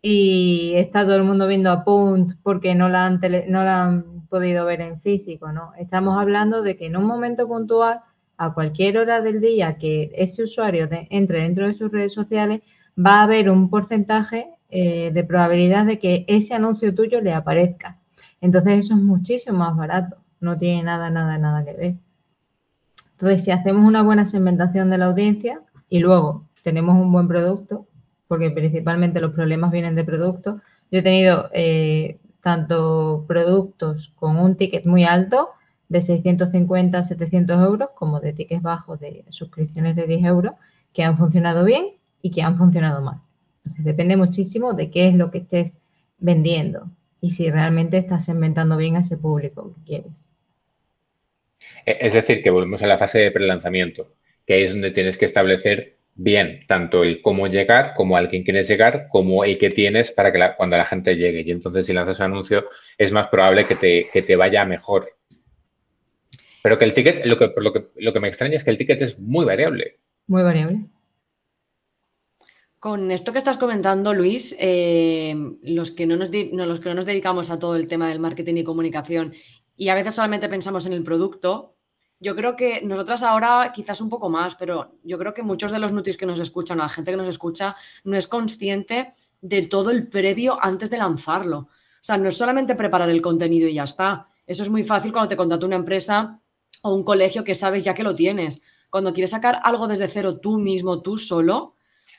[0.02, 4.28] y está todo el mundo viendo a Punt porque no la han, no la han
[4.30, 5.74] podido ver en físico, ¿no?
[5.78, 8.02] Estamos hablando de que en un momento puntual,
[8.38, 12.62] a cualquier hora del día que ese usuario entre dentro de sus redes sociales,
[12.98, 18.00] va a haber un porcentaje eh, de probabilidad de que ese anuncio tuyo le aparezca.
[18.42, 21.96] Entonces eso es muchísimo más barato, no tiene nada, nada, nada que ver.
[23.12, 27.88] Entonces, si hacemos una buena segmentación de la audiencia y luego tenemos un buen producto,
[28.28, 30.60] porque principalmente los problemas vienen de producto,
[30.92, 35.52] yo he tenido eh, tanto productos con un ticket muy alto,
[35.88, 40.54] de 650 a 700 euros, como de tickets bajos de suscripciones de 10 euros,
[40.92, 41.86] que han funcionado bien
[42.24, 43.23] y que han funcionado mal.
[43.64, 45.74] Entonces, depende muchísimo de qué es lo que estés
[46.18, 46.90] vendiendo
[47.22, 50.26] y si realmente estás segmentando bien a ese público que quieres.
[51.86, 54.14] E, es decir, que volvemos a la fase de prelanzamiento,
[54.46, 58.44] que ahí es donde tienes que establecer bien tanto el cómo llegar, como al quien
[58.44, 61.42] quieres llegar, como el que tienes para que cuando la gente llegue.
[61.42, 62.66] Y entonces, si lanzas un anuncio,
[62.98, 65.10] es más probable que te, que te vaya mejor.
[66.62, 68.78] Pero que el ticket, lo que, lo, que, lo que me extraña es que el
[68.78, 69.98] ticket es muy variable.
[70.28, 70.86] Muy variable.
[72.84, 77.88] Con esto que estás comentando, Luis, eh, los, que no nos dedicamos a todo el
[77.88, 79.34] tema del marketing y comunicación
[79.78, 81.78] y a veces solamente pensamos en el producto,
[82.20, 85.80] yo creo que nosotras ahora quizás un poco más, pero yo creo que muchos de
[85.80, 89.90] los nutris que nos escuchan, la gente que nos escucha, no es consciente de todo
[89.90, 91.60] el previo antes de lanzarlo.
[91.60, 91.70] O
[92.02, 94.28] sea, no es solamente preparar el contenido y ya está.
[94.46, 96.38] Eso es muy fácil cuando te contrata una empresa
[96.82, 98.62] o un colegio que sabes ya que lo tienes.
[98.90, 101.73] Cuando quieres sacar algo desde cero tú mismo, tú solo,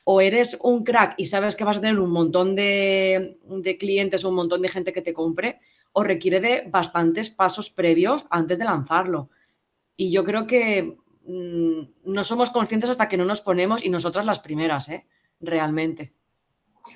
[0.04, 4.24] o eres un crack y sabes que vas a tener un montón de, de clientes
[4.24, 5.60] o un montón de gente que te compre,
[5.92, 9.30] o requiere de bastantes pasos previos antes de lanzarlo.
[9.96, 14.26] Y yo creo que mm, no somos conscientes hasta que no nos ponemos y nosotras
[14.26, 15.06] las primeras, ¿eh?
[15.40, 16.12] Realmente.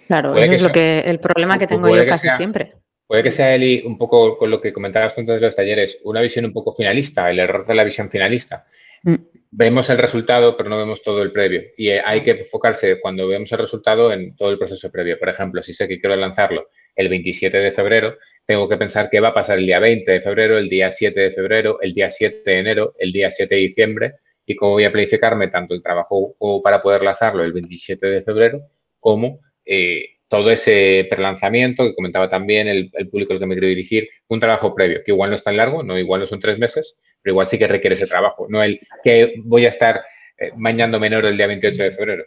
[0.07, 2.75] Claro, eso es lo que, el problema que tengo yo casi siempre.
[3.07, 6.21] Puede que sea, Eli, un poco con lo que comentabas antes de los talleres, una
[6.21, 8.67] visión un poco finalista, el error de la visión finalista.
[9.03, 9.15] Mm.
[9.51, 11.63] Vemos el resultado, pero no vemos todo el previo.
[11.77, 15.19] Y eh, hay que enfocarse cuando vemos el resultado en todo el proceso previo.
[15.19, 19.21] Por ejemplo, si sé que quiero lanzarlo el 27 de febrero, tengo que pensar qué
[19.21, 22.11] va a pasar el día 20 de febrero, el día 7 de febrero, el día
[22.11, 24.15] 7 de enero, el día 7 de diciembre
[24.49, 26.35] y cómo voy a planificarme tanto el trabajo
[26.65, 28.63] para poder lanzarlo el 27 de febrero
[28.99, 34.09] como eh, todo ese prelanzamiento que comentaba también el, público al que me quiero dirigir,
[34.29, 36.97] un trabajo previo, que igual no es tan largo, no igual no son tres meses,
[37.23, 40.03] pero igual sí que requiere ese trabajo, no el que voy a estar
[40.37, 42.25] eh, bañando menor el día 28 de febrero.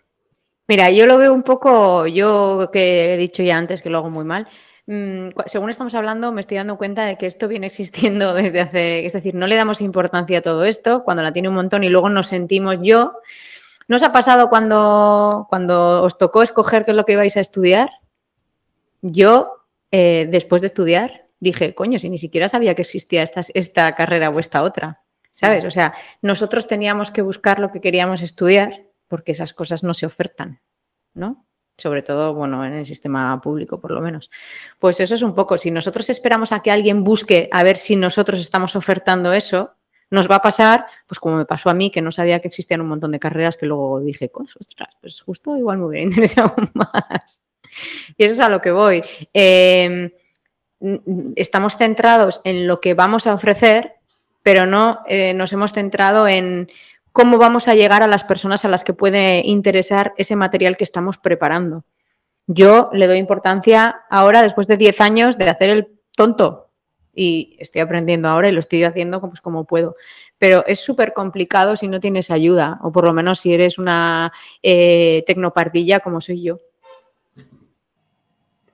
[0.67, 4.09] Mira, yo lo veo un poco, yo que he dicho ya antes que lo hago
[4.09, 4.47] muy mal,
[4.87, 9.05] Mm, según estamos hablando, me estoy dando cuenta de que esto viene existiendo desde hace,
[9.05, 11.89] es decir, no le damos importancia a todo esto cuando la tiene un montón y
[11.89, 13.13] luego nos sentimos yo.
[13.87, 17.41] ¿No os ha pasado cuando, cuando os tocó escoger qué es lo que ibais a
[17.41, 17.89] estudiar?
[19.01, 23.93] Yo, eh, después de estudiar, dije, coño, si ni siquiera sabía que existía esta, esta
[23.95, 25.65] carrera o esta otra, ¿sabes?
[25.65, 30.05] O sea, nosotros teníamos que buscar lo que queríamos estudiar porque esas cosas no se
[30.05, 30.61] ofertan,
[31.13, 31.45] ¿no?
[31.77, 34.29] sobre todo, bueno, en el sistema público por lo menos.
[34.79, 37.95] Pues eso es un poco, si nosotros esperamos a que alguien busque a ver si
[37.95, 39.73] nosotros estamos ofertando eso,
[40.11, 42.81] nos va a pasar, pues como me pasó a mí, que no sabía que existían
[42.81, 47.47] un montón de carreras que luego dije, ostras, pues justo igual me hubiera interesado más.
[48.17, 49.01] Y eso es a lo que voy.
[49.33, 50.11] Em,
[51.35, 53.93] estamos centrados en lo que vamos a ofrecer,
[54.43, 56.69] pero no eh, nos hemos centrado en
[57.11, 60.83] cómo vamos a llegar a las personas a las que puede interesar ese material que
[60.83, 61.83] estamos preparando.
[62.47, 66.67] Yo le doy importancia ahora, después de 10 años, de hacer el tonto.
[67.13, 69.95] Y estoy aprendiendo ahora y lo estoy haciendo pues, como puedo.
[70.37, 74.31] Pero es súper complicado si no tienes ayuda, o por lo menos si eres una
[74.63, 76.59] eh, tecnopardilla como soy yo.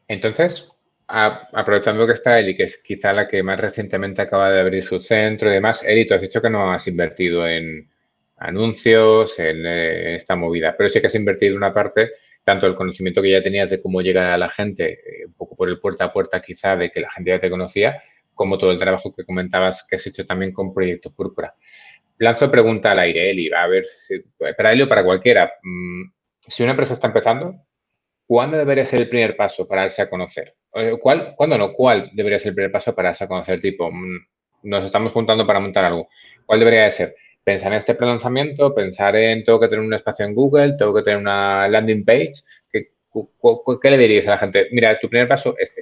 [0.07, 0.71] Entonces,
[1.07, 5.01] aprovechando que está Eli, que es quizá la que más recientemente acaba de abrir su
[5.01, 7.89] centro y demás, Eli, tú has dicho que no has invertido en,
[8.37, 10.75] anuncios, en, eh, esta movida.
[10.77, 12.11] Pero sí que has invertido una parte,
[12.43, 15.55] tanto el conocimiento que ya tenías de cómo llegar a la gente, eh, un poco
[15.55, 18.01] por el puerta a puerta quizá, de que la gente ya te conocía,
[18.33, 21.55] como todo el trabajo que comentabas que has hecho también con Proyecto Púrpura.
[22.19, 24.19] Lanzo pregunta al aire, Eli, a ver, si,
[24.55, 25.53] para él o para cualquiera.
[25.61, 27.55] Mm, si una empresa está empezando,
[28.27, 30.53] ¿cuándo debería ser el primer paso para darse a conocer?
[30.75, 31.73] Eh, ¿Cuál, ¿Cuándo no?
[31.73, 33.59] ¿Cuál debería ser el primer paso para darse a conocer?
[33.59, 34.17] Tipo, mm,
[34.63, 36.09] nos estamos juntando para montar algo.
[36.45, 37.15] ¿Cuál debería de ser?
[37.47, 41.01] pensar en este prelanzamiento, pensar en tengo que tener un espacio en Google, tengo que
[41.01, 42.33] tener una landing page.
[42.69, 42.91] ¿Qué,
[43.81, 44.67] qué le dirías a la gente?
[44.73, 45.81] Mira, tu primer paso, este.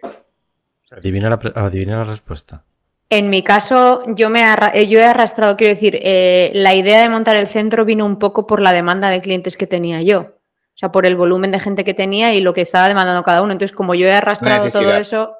[0.91, 2.63] Adivina la, adivina la respuesta.
[3.09, 4.43] En mi caso, yo, me
[4.75, 8.19] eh, yo he arrastrado, quiero decir, eh, la idea de montar el centro vino un
[8.19, 10.34] poco por la demanda de clientes que tenía yo.
[10.75, 13.41] O sea, por el volumen de gente que tenía y lo que estaba demandando cada
[13.41, 13.53] uno.
[13.53, 15.31] Entonces, como yo he arrastrado todo eso,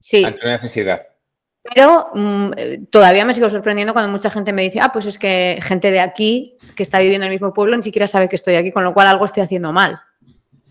[0.00, 0.26] sí.
[0.42, 1.02] necesidad.
[1.62, 5.60] Pero mm, todavía me sigo sorprendiendo cuando mucha gente me dice, ah, pues es que
[5.62, 8.56] gente de aquí que está viviendo en el mismo pueblo ni siquiera sabe que estoy
[8.56, 10.00] aquí, con lo cual algo estoy haciendo mal.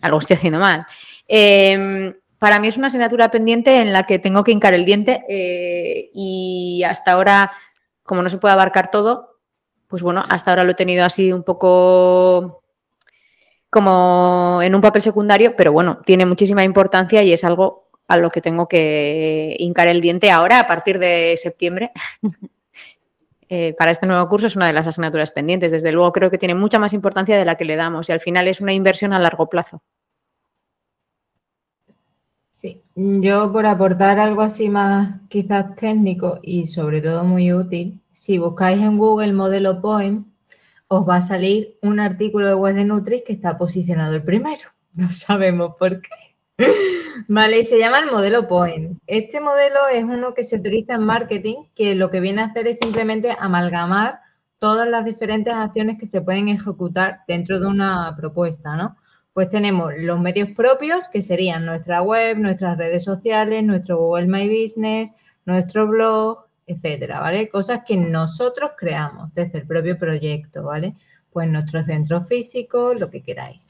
[0.02, 0.86] Algo estoy haciendo mal.
[1.26, 5.22] Eh, para mí es una asignatura pendiente en la que tengo que hincar el diente
[5.28, 7.52] eh, y hasta ahora,
[8.02, 9.38] como no se puede abarcar todo,
[9.86, 12.59] pues bueno, hasta ahora lo he tenido así un poco
[13.70, 18.30] como en un papel secundario, pero bueno, tiene muchísima importancia y es algo a lo
[18.30, 21.92] que tengo que hincar el diente ahora a partir de septiembre.
[23.52, 25.72] Eh, para este nuevo curso es una de las asignaturas pendientes.
[25.72, 28.20] Desde luego creo que tiene mucha más importancia de la que le damos y al
[28.20, 29.82] final es una inversión a largo plazo.
[32.52, 38.38] Sí, yo por aportar algo así más quizás técnico y sobre todo muy útil, si
[38.38, 40.29] buscáis en Google modelo POEM,
[40.92, 44.68] os va a salir un artículo de web de Nutris que está posicionado el primero.
[44.92, 46.10] No sabemos por qué.
[47.28, 48.98] Vale, se llama el modelo POEM.
[49.06, 52.66] Este modelo es uno que se utiliza en marketing, que lo que viene a hacer
[52.66, 54.18] es simplemente amalgamar
[54.58, 58.96] todas las diferentes acciones que se pueden ejecutar dentro de una propuesta, ¿no?
[59.32, 64.48] pues tenemos los medios propios, que serían nuestra web, nuestras redes sociales, nuestro Google My
[64.48, 65.12] Business,
[65.46, 67.48] nuestro blog, etcétera, ¿vale?
[67.48, 70.94] Cosas que nosotros creamos desde el propio proyecto, ¿vale?
[71.32, 73.68] Pues nuestro centro físico, lo que queráis.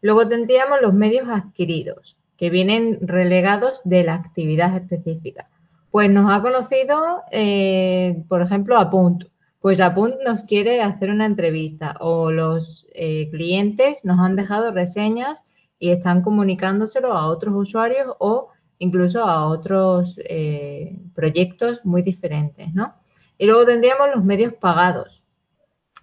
[0.00, 5.48] Luego tendríamos los medios adquiridos, que vienen relegados de la actividad específica.
[5.90, 9.28] Pues nos ha conocido, eh, por ejemplo, a punto
[9.66, 15.42] pues Apunt nos quiere hacer una entrevista o los eh, clientes nos han dejado reseñas
[15.80, 22.94] y están comunicándoselo a otros usuarios o incluso a otros eh, proyectos muy diferentes, ¿no?
[23.38, 25.22] Y luego tendríamos los medios pagados,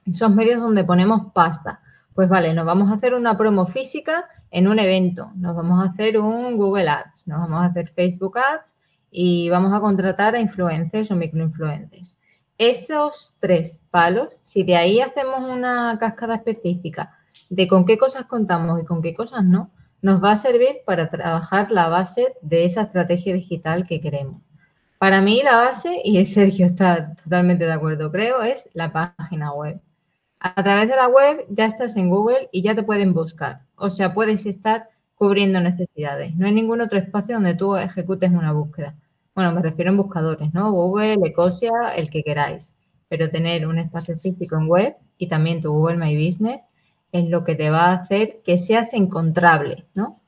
[0.06, 1.80] esos medios donde ponemos pasta.
[2.14, 5.90] Pues vale, nos vamos a hacer una promo física en un evento, nos vamos a
[5.90, 8.76] hacer un Google Ads, nos vamos a hacer Facebook Ads
[9.10, 12.18] y vamos a contratar a influencers o microinfluencers.
[12.60, 17.18] Esos tres palos, si de ahí hacemos una cascada específica
[17.50, 19.72] de con qué cosas contamos y con qué cosas no,
[20.04, 24.42] nos va a servir para trabajar la base de esa estrategia digital que queremos.
[25.00, 29.80] Para mí la base, y Sergio está totalmente de acuerdo, creo, es la página web.
[30.42, 33.62] A través de la web ya estás en Google y ya te pueden buscar.
[33.78, 36.36] O sea, puedes estar cubriendo necesidades.
[36.36, 38.96] No hay ningún otro espacio donde tú ejecutes una búsqueda.
[39.34, 40.70] Bueno, me refiero en buscadores, ¿no?
[40.74, 42.74] Google, Ecosia, el que queráis.
[43.08, 46.62] Pero tener un espacio físico en web y también tu Google My Business
[47.14, 50.20] es lo que te va a hacer que seas encontrable, ¿no?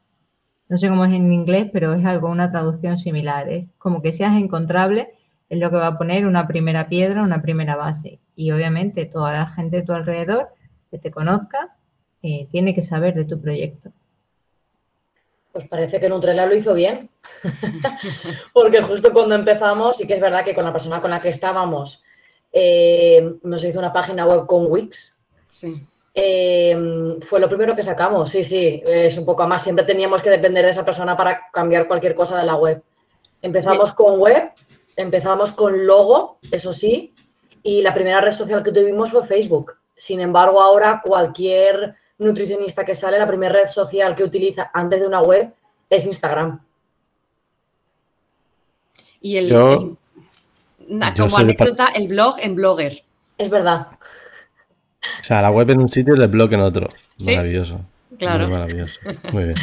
[0.70, 3.50] No sé cómo es en inglés, pero es algo, una traducción similar.
[3.50, 5.14] Es como que seas encontrable
[5.50, 8.20] es lo que va a poner una primera piedra, una primera base.
[8.36, 10.50] Y obviamente toda la gente de tu alrededor
[10.90, 11.76] que te conozca
[12.24, 13.92] eh, tiene que saber de tu proyecto.
[15.52, 17.10] Pues parece que Nutrela lo hizo bien,
[18.54, 21.30] porque justo cuando empezamos, sí que es verdad que con la persona con la que
[21.30, 22.04] estábamos
[22.52, 25.16] eh, nos hizo una página web con Wix.
[25.50, 25.82] Sí.
[26.18, 29.64] Eh, fue lo primero que sacamos, sí, sí, es un poco más.
[29.64, 32.82] Siempre teníamos que depender de esa persona para cambiar cualquier cosa de la web.
[33.42, 34.52] Empezamos con web,
[34.96, 37.14] empezamos con logo, eso sí,
[37.64, 39.74] y la primera red social que tuvimos fue Facebook.
[39.98, 45.08] Sin embargo, ahora cualquier nutricionista que sale, la primera red social que utiliza antes de
[45.08, 45.54] una web
[45.90, 46.62] es Instagram.
[49.20, 53.04] Y el, como anécdota, el blog en Blogger.
[53.38, 53.88] Es verdad.
[55.22, 56.90] O sea, la web en un sitio y el blog en otro.
[57.26, 57.82] Maravilloso.
[58.18, 58.48] Claro.
[58.48, 59.00] Muy maravilloso.
[59.32, 59.56] Muy bien.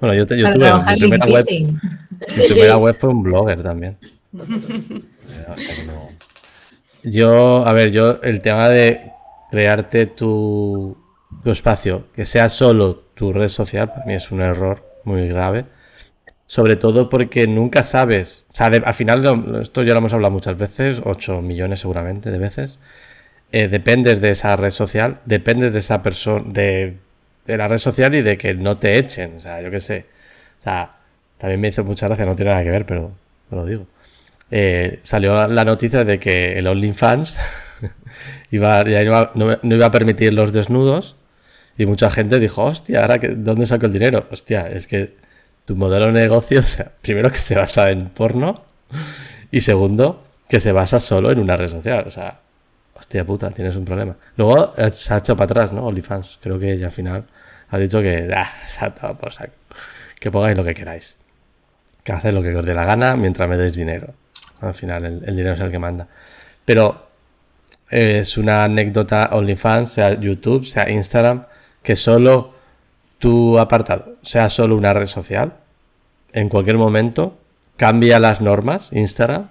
[0.00, 1.46] Bueno, yo, te, yo tuve mi primera web.
[1.50, 3.96] Mi primera web fue un blogger también.
[7.02, 9.12] Yo, a ver, yo el tema de
[9.52, 10.96] crearte tu,
[11.44, 15.66] tu espacio, que sea solo tu red social, para mí es un error muy grave.
[16.46, 20.56] Sobre todo porque nunca sabes, o sea, al final, esto ya lo hemos hablado muchas
[20.56, 22.78] veces, 8 millones seguramente de veces,
[23.52, 26.96] eh, dependes de esa red social, dependes de esa persona, de,
[27.46, 30.06] la red social y de que no te echen, o sea, yo qué sé.
[30.58, 30.96] O sea,
[31.38, 33.12] también me hizo mucha gracia, no tiene nada que ver, pero
[33.50, 33.86] lo digo.
[34.50, 37.38] Eh, salió la noticia de que el OnlyFans
[38.50, 41.16] iba, ya no, iba a permitir los desnudos
[41.78, 44.26] y mucha gente dijo, hostia, ¿ahora que, dónde saco el dinero?
[44.30, 45.14] Hostia, es que
[45.64, 48.64] tu modelo de negocio, o sea, primero que se basa en porno
[49.50, 52.04] y segundo que se basa solo en una red social.
[52.06, 52.40] O sea,
[52.98, 54.16] hostia puta, tienes un problema.
[54.36, 55.86] Luego eh, se ha hecho para atrás, ¿no?
[55.86, 56.38] OnlyFans.
[56.42, 57.24] Creo que ella al final
[57.68, 59.52] ha dicho que, ah, se ha por saco.
[60.18, 61.16] Que pongáis lo que queráis.
[62.02, 64.14] Que haced lo que os dé la gana mientras me deis dinero.
[64.60, 66.08] Al final, el, el dinero es el que manda.
[66.64, 67.06] Pero
[67.90, 71.46] eh, es una anécdota OnlyFans, sea YouTube, sea Instagram,
[71.82, 72.54] que solo
[73.18, 75.54] tu apartado sea solo una red social,
[76.32, 77.38] en cualquier momento
[77.76, 79.48] cambia las normas, Instagram.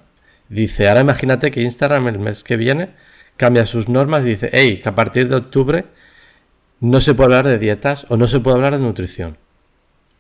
[0.50, 2.90] Dice, ahora imagínate que Instagram el mes que viene
[3.38, 5.86] cambia sus normas y dice, hey, que a partir de octubre
[6.80, 9.38] no se puede hablar de dietas o no se puede hablar de nutrición.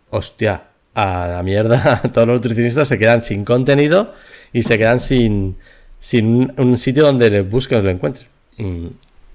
[0.09, 4.13] Hostia, a la mierda, todos los nutricionistas se quedan sin contenido
[4.53, 5.57] y se quedan sin,
[5.99, 8.27] sin un, sitio donde le busques lo encuentres.
[8.57, 8.87] Mm,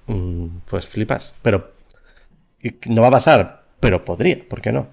[0.07, 1.35] mm, pues flipas.
[1.43, 1.73] Pero
[2.89, 4.89] no va a pasar, pero podría, ¿por qué no?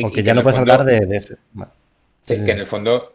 [0.00, 1.36] Porque ya no puedes hablar de, ese.
[2.26, 3.14] Es que en el fondo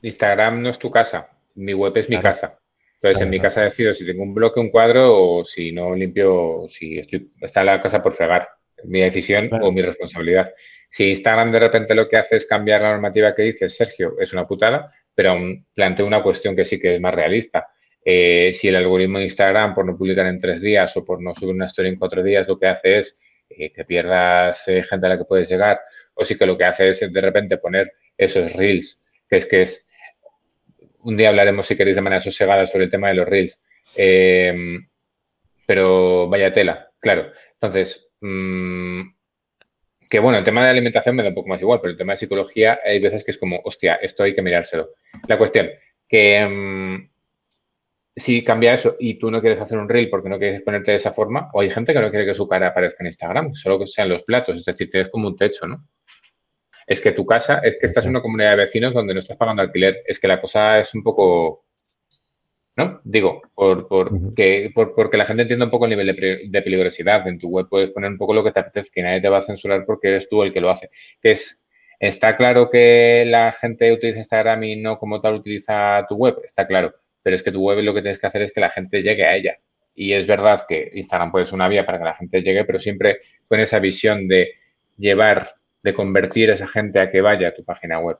[0.00, 2.57] Instagram no es tu casa, mi web es mi casa.
[3.00, 6.66] Entonces, en mi casa decido si tengo un bloque, un cuadro o si no limpio,
[6.68, 8.48] si estoy, está la casa por fregar.
[8.84, 10.52] Mi decisión o mi responsabilidad.
[10.90, 14.32] Si Instagram de repente lo que hace es cambiar la normativa que dice Sergio, es
[14.32, 17.68] una putada, pero aún planteo una cuestión que sí que es más realista.
[18.04, 21.34] Eh, si el algoritmo de Instagram, por no publicar en tres días o por no
[21.34, 25.06] subir una historia en cuatro días, lo que hace es eh, que pierdas eh, gente
[25.06, 25.80] a la que puedes llegar,
[26.14, 29.62] o si que lo que hace es de repente poner esos reels, que es que
[29.62, 29.87] es,
[31.08, 33.58] un día hablaremos si queréis de manera sosegada sobre el tema de los reels,
[35.66, 37.32] pero vaya tela, claro.
[37.54, 39.00] Entonces, mmm,
[40.10, 42.12] que bueno, el tema de alimentación me da un poco más igual, pero el tema
[42.12, 44.90] de psicología hay veces que es como, hostia, esto hay que mirárselo.
[45.26, 45.70] La cuestión,
[46.06, 47.10] que mm,
[48.14, 50.98] si cambia eso y tú no quieres hacer un reel porque no quieres ponerte de
[50.98, 53.78] esa forma, o hay gente que no quiere que su cara aparezca en Instagram, solo
[53.78, 55.86] que sean los platos, es decir, tienes como un techo, ¿no?
[56.88, 59.36] Es que tu casa, es que estás en una comunidad de vecinos donde no estás
[59.36, 61.64] pagando alquiler, es que la cosa es un poco
[62.78, 63.00] ¿no?
[63.02, 66.06] Digo, por, por, que, por, porque la gente entienda un poco el nivel
[66.48, 67.26] de, peligrosidad.
[67.26, 69.38] En tu web puedes poner un poco lo que te apetezca que nadie te va
[69.38, 70.88] a censurar porque eres tú el que lo hace.
[71.20, 71.66] Que es,
[71.98, 76.68] está claro que la gente utiliza Instagram y no como tal utiliza tu web, está
[76.68, 76.94] claro.
[77.20, 79.24] Pero es que tu web lo que tienes que hacer es que la gente llegue
[79.26, 79.56] a ella.
[79.96, 82.78] Y es verdad que Instagram puede ser una vía para que la gente llegue, pero
[82.78, 84.52] siempre con esa visión de
[84.96, 88.18] llevar, de convertir a esa gente a que vaya a tu página web.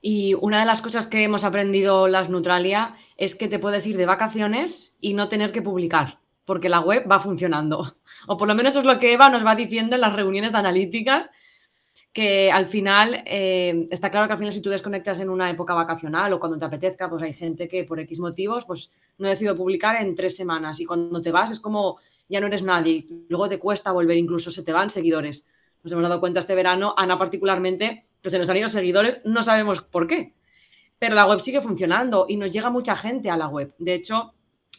[0.00, 3.96] Y una de las cosas que hemos aprendido las Neutralia es que te puedes ir
[3.96, 7.96] de vacaciones y no tener que publicar, porque la web va funcionando.
[8.28, 10.52] O por lo menos eso es lo que Eva nos va diciendo en las reuniones
[10.52, 11.28] de analíticas,
[12.12, 15.74] que al final, eh, está claro que al final si tú desconectas en una época
[15.74, 19.56] vacacional o cuando te apetezca, pues hay gente que por X motivos, pues no decidido
[19.56, 23.48] publicar en tres semanas y cuando te vas es como ya no eres nadie, luego
[23.48, 25.48] te cuesta volver, incluso se te van seguidores.
[25.82, 29.42] Nos hemos dado cuenta este verano, Ana particularmente, que se nos han ido seguidores, no
[29.42, 30.34] sabemos por qué.
[30.98, 33.74] Pero la web sigue funcionando y nos llega mucha gente a la web.
[33.78, 34.34] De hecho,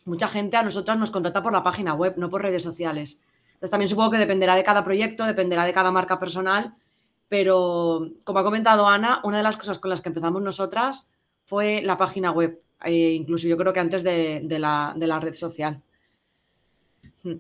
[0.06, 3.20] mucha gente a nosotras nos contrata por la página web, no por redes sociales.
[3.64, 6.74] Entonces también supongo que dependerá de cada proyecto, dependerá de cada marca personal,
[7.30, 11.08] pero como ha comentado Ana, una de las cosas con las que empezamos nosotras
[11.46, 15.34] fue la página web, e incluso yo creo que antes de, la, de la, red
[15.34, 15.82] social.
[17.24, 17.36] Hmm.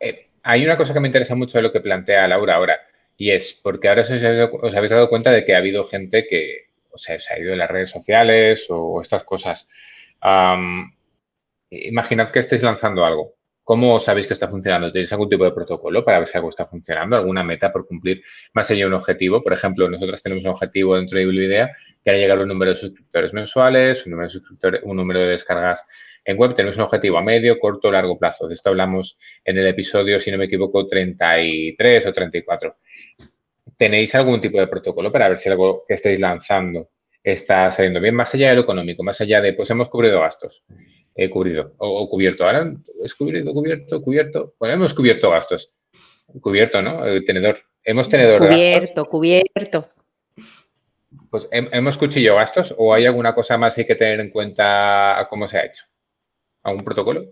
[0.00, 2.80] Eh, hay una cosa que me interesa mucho de lo que plantea Laura ahora,
[3.16, 4.10] y es porque ahora os,
[4.74, 7.56] habéis dado cuenta de que ha habido gente que o sea, se ha ido de
[7.56, 9.68] las redes sociales o, estas cosas.
[11.70, 13.34] imaginad que estáis lanzando algo.
[13.62, 14.90] ¿Cómo sabéis que está funcionando?
[14.90, 17.16] ¿Tenéis algún tipo de protocolo para ver si algo está funcionando?
[17.16, 18.22] ¿Alguna meta por cumplir
[18.54, 19.42] más allá de un objetivo?
[19.42, 21.70] Por ejemplo, nosotros tenemos un objetivo dentro de Idea
[22.02, 25.20] que era llegar a un número de suscriptores mensuales, un número de, suscriptores, un número
[25.20, 25.84] de descargas
[26.28, 28.46] en web tenemos un objetivo a medio, corto, o largo plazo.
[28.46, 32.76] De esto hablamos en el episodio, si no me equivoco, 33 o 34.
[33.78, 36.90] ¿Tenéis algún tipo de protocolo para ver si algo que estáis lanzando
[37.22, 40.62] está saliendo bien, más allá de lo económico, más allá de, pues hemos cubrido gastos?
[41.14, 42.44] He cubrido o, cubierto.
[42.44, 44.54] Ahora es cubrido, cubierto, cubierto.
[44.58, 45.72] Bueno, hemos cubierto gastos.
[46.42, 47.06] Cubierto, ¿no?
[47.06, 47.58] El tenedor.
[47.82, 49.88] Hemos tenedor Cubierto, cubierto.
[51.30, 55.26] Pues hemos cuchillo gastos o hay alguna cosa más que hay que tener en cuenta
[55.30, 55.84] cómo se ha hecho
[56.70, 57.22] un protocolo?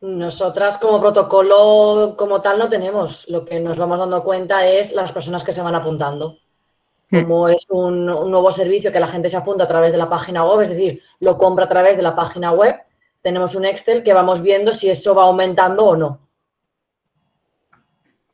[0.00, 3.28] Nosotras como protocolo como tal no tenemos.
[3.28, 6.38] Lo que nos vamos dando cuenta es las personas que se van apuntando.
[7.10, 7.22] Hmm.
[7.22, 10.44] Como es un, nuevo servicio que la gente se apunta a través de la página
[10.46, 12.76] web, es decir, lo compra a través de la página web,
[13.20, 16.29] tenemos un Excel que vamos viendo si eso va aumentando o no.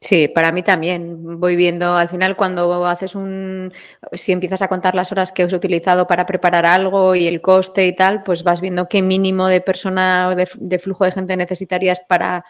[0.01, 1.41] Sí, para mí también.
[1.41, 3.73] Voy viendo al final cuando haces un,
[4.13, 7.87] si empiezas a contar las horas que has utilizado para preparar algo y el coste
[7.87, 12.01] y tal, pues vas viendo qué mínimo de persona o de, flujo de gente necesitarías
[12.01, 12.45] para,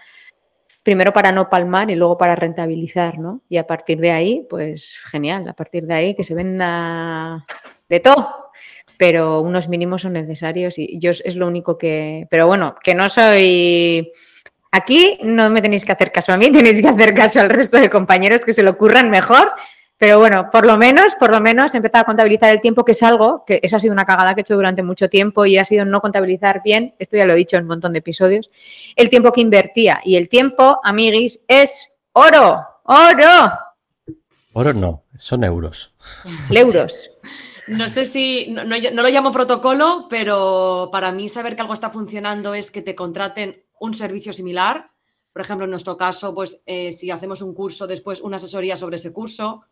[0.82, 3.42] primero para no palmar y luego para rentabilizar, ¿no?
[3.48, 7.46] Y a partir de ahí, pues genial, a partir de ahí que se venda
[7.88, 8.50] de todo.
[8.98, 12.26] pero unos mínimos son necesarios y yo es lo único que...
[12.30, 14.12] Pero bueno, que no soy...
[14.76, 17.78] Aquí no me tenéis que hacer caso a mí, tenéis que hacer caso al resto
[17.78, 19.52] de compañeros que se lo ocurran mejor
[19.98, 22.92] pero bueno, por lo menos, por lo menos he empezado a contabilizar el tiempo, que
[22.92, 25.56] es algo, que eso ha sido una cagada que he hecho durante mucho tiempo y
[25.56, 28.50] ha sido no contabilizar bien, esto ya lo he dicho en un montón de episodios,
[28.94, 30.00] el tiempo que invertía.
[30.04, 33.52] Y el tiempo, amiguis, es oro, oro.
[34.52, 35.94] Oro no, son euros.
[36.50, 37.10] Euros.
[37.66, 42.54] No sé si, no, lo llamo protocolo, pero para mí saber que algo está funcionando
[42.54, 44.90] es que te contraten un servicio similar.
[45.32, 48.96] Por ejemplo, en nuestro caso, pues eh, si hacemos un curso, después una asesoría sobre
[48.96, 49.64] ese curso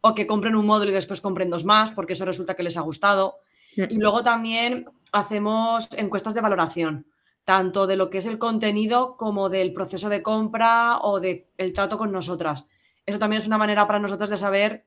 [0.00, 2.76] o que compren un módulo y después compren dos más, porque eso resulta que les
[2.76, 3.36] ha gustado.
[3.76, 7.06] Y luego también hacemos encuestas de valoración,
[7.44, 11.98] tanto de lo que es el contenido como del proceso de compra o del trato
[11.98, 12.68] con nosotras.
[13.06, 14.86] Eso también es una manera para nosotros de saber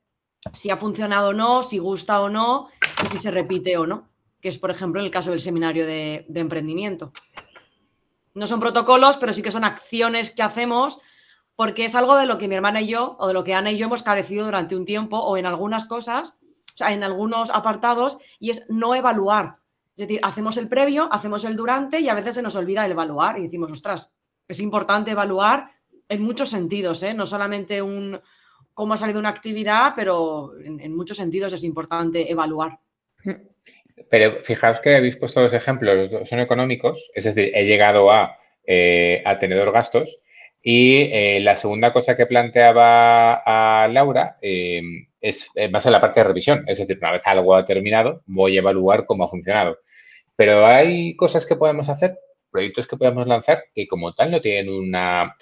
[0.51, 2.69] si ha funcionado o no, si gusta o no
[3.03, 4.09] y si se repite o no,
[4.41, 7.13] que es, por ejemplo, el caso del seminario de, de emprendimiento.
[8.33, 10.99] No son protocolos, pero sí que son acciones que hacemos
[11.55, 13.71] porque es algo de lo que mi hermana y yo, o de lo que Ana
[13.71, 16.39] y yo hemos carecido durante un tiempo, o en algunas cosas,
[16.73, 19.57] o sea, en algunos apartados, y es no evaluar.
[19.95, 22.91] Es decir, hacemos el previo, hacemos el durante y a veces se nos olvida el
[22.91, 24.11] evaluar y decimos, ostras,
[24.47, 25.69] es importante evaluar
[26.09, 27.13] en muchos sentidos, ¿eh?
[27.13, 28.19] no solamente un
[28.73, 32.79] cómo ha salido una actividad, pero en, muchos sentidos es importante evaluar.
[34.09, 39.21] Pero fijaos que habéis puesto dos ejemplos, son económicos, es decir, he llegado a, eh,
[39.25, 40.17] a tenedor gastos,
[40.61, 46.21] y eh, la segunda cosa que planteaba a Laura em, es más en la parte
[46.21, 46.63] de revisión.
[46.67, 49.77] Es decir, una vez algo ha terminado, voy a evaluar cómo ha funcionado.
[50.37, 52.17] Pero hay cosas que podemos hacer,
[52.49, 55.35] proyectos que podemos lanzar que como tal no tienen una,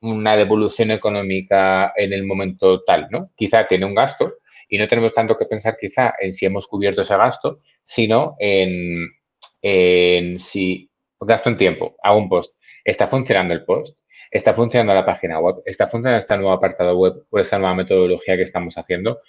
[0.00, 3.30] una devolución económica en el momento tal, ¿no?
[3.36, 4.34] Quizá tiene un gasto
[4.74, 9.08] y no tenemos tanto que pensar quizá en si hemos cubierto ese gasto, sino en,
[9.62, 12.52] en si gasto en tiempo, hago un post
[12.84, 13.96] ¿Está funcionando el post?
[14.32, 15.62] ¿Está funcionando la página web?
[15.64, 19.20] ¿Está funcionando este nuevo apartado web por esta nueva metodología que estamos haciendo?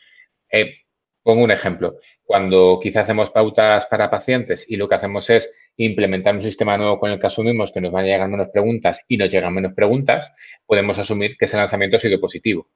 [0.52, 0.78] Eh,
[1.22, 2.00] pongo un ejemplo.
[2.24, 7.00] Cuando quizás hacemos pautas para pacientes y lo que hacemos es implementar un sistema nuevo
[7.00, 9.74] con el que asumimos que nos van a llegar menos preguntas y nos llegan menos
[9.74, 10.34] preguntas,
[10.66, 12.68] podemos asumir que ese lanzamiento ha sido positivo.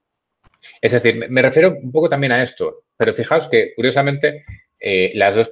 [0.82, 4.46] Es decir, me refiero un poco también a esto, pero fijaos que, curiosamente,
[4.80, 5.52] eh, las dos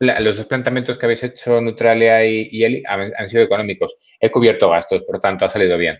[0.00, 3.94] los dos planteamientos que habéis hecho, Neutralia y, Eli, han, sido económicos.
[4.18, 5.98] He cubierto gastos, por tanto, ha salido bien.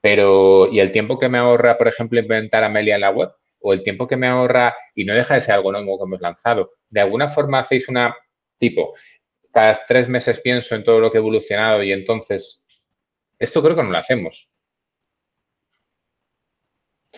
[0.00, 3.30] Pero, ¿y el tiempo que me ahorra, por ejemplo, inventar Amelia en la web?
[3.58, 6.20] ¿O el tiempo que me ahorra, y no deja de ser algo nuevo que hemos
[6.20, 6.74] lanzado?
[6.88, 8.16] ¿De alguna forma hacéis una,
[8.58, 8.94] tipo,
[9.52, 12.62] cada tres meses pienso en todo lo que ha evolucionado y entonces,
[13.38, 14.49] esto creo que no lo hacemos.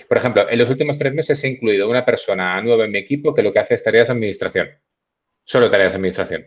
[0.09, 3.35] Por ejemplo, en los últimos tres meses he incluido una persona nueva en mi equipo
[3.35, 4.69] que lo que hace es tareas de administración
[5.45, 6.47] solo tareas de administración.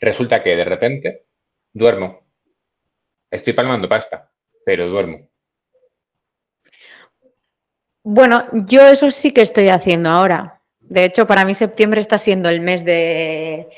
[0.00, 1.26] Resulta que de repente
[1.72, 2.26] duermo.
[3.30, 4.30] Estoy palmando pasta,
[4.64, 5.28] pero duermo.
[8.02, 10.62] Bueno, yo eso sí que estoy haciendo ahora.
[10.80, 13.68] De hecho, para mí septiembre está siendo el mes de...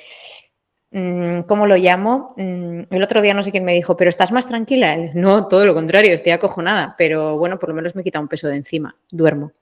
[0.92, 2.34] Mm, ¿Cómo lo llamo?
[2.36, 4.96] Mm, el otro día no sé quién me dijo, pero ¿estás más tranquila?
[5.14, 8.48] No, todo lo contrario, estoy acojonada, pero bueno, por lo menos me quita un peso
[8.48, 9.52] de encima, duermo.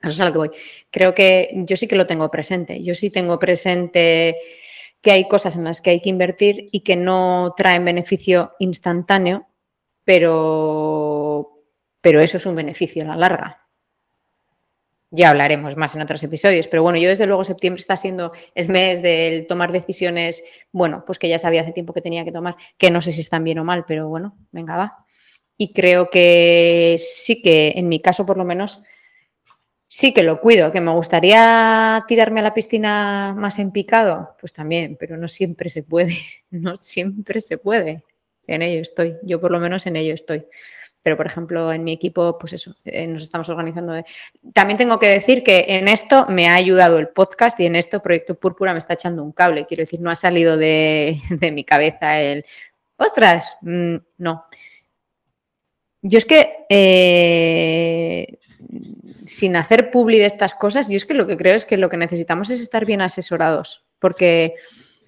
[0.00, 0.50] Eso es a lo que voy.
[0.90, 2.82] Creo que yo sí que lo tengo presente.
[2.82, 4.36] Yo sí tengo presente
[5.00, 9.46] que hay cosas en las que hay que invertir y que no traen beneficio instantáneo,
[10.04, 11.60] pero,
[12.00, 13.61] pero eso es un beneficio a la larga.
[15.14, 18.68] Ya hablaremos más en otros episodios, pero bueno, yo desde luego septiembre está siendo el
[18.68, 20.42] mes del tomar decisiones,
[20.72, 23.20] bueno, pues que ya sabía hace tiempo que tenía que tomar, que no sé si
[23.20, 25.04] están bien o mal, pero bueno, venga, va.
[25.56, 28.82] Y creo que sí que en mi caso por lo menos
[29.94, 34.54] Sí que lo cuido, que me gustaría tirarme a la piscina más en picado, pues
[34.54, 36.16] también, pero no siempre se puede,
[36.50, 38.02] no siempre se puede.
[38.46, 40.46] En ello estoy, yo por lo menos en ello estoy.
[41.02, 43.92] Pero, por ejemplo, en mi equipo, pues eso, eh, nos estamos organizando.
[43.92, 44.04] De...
[44.52, 48.02] También tengo que decir que en esto me ha ayudado el podcast y en esto
[48.02, 49.66] Proyecto Púrpura me está echando un cable.
[49.66, 51.20] Quiero decir, no ha salido de,
[51.52, 52.44] mi cabeza el,
[52.96, 54.44] ostras, mm, no.
[56.02, 58.38] Yo es que eh,
[59.26, 61.88] sin hacer publi de estas cosas, yo es que lo que creo es que lo
[61.88, 64.54] que necesitamos es estar bien asesorados, porque,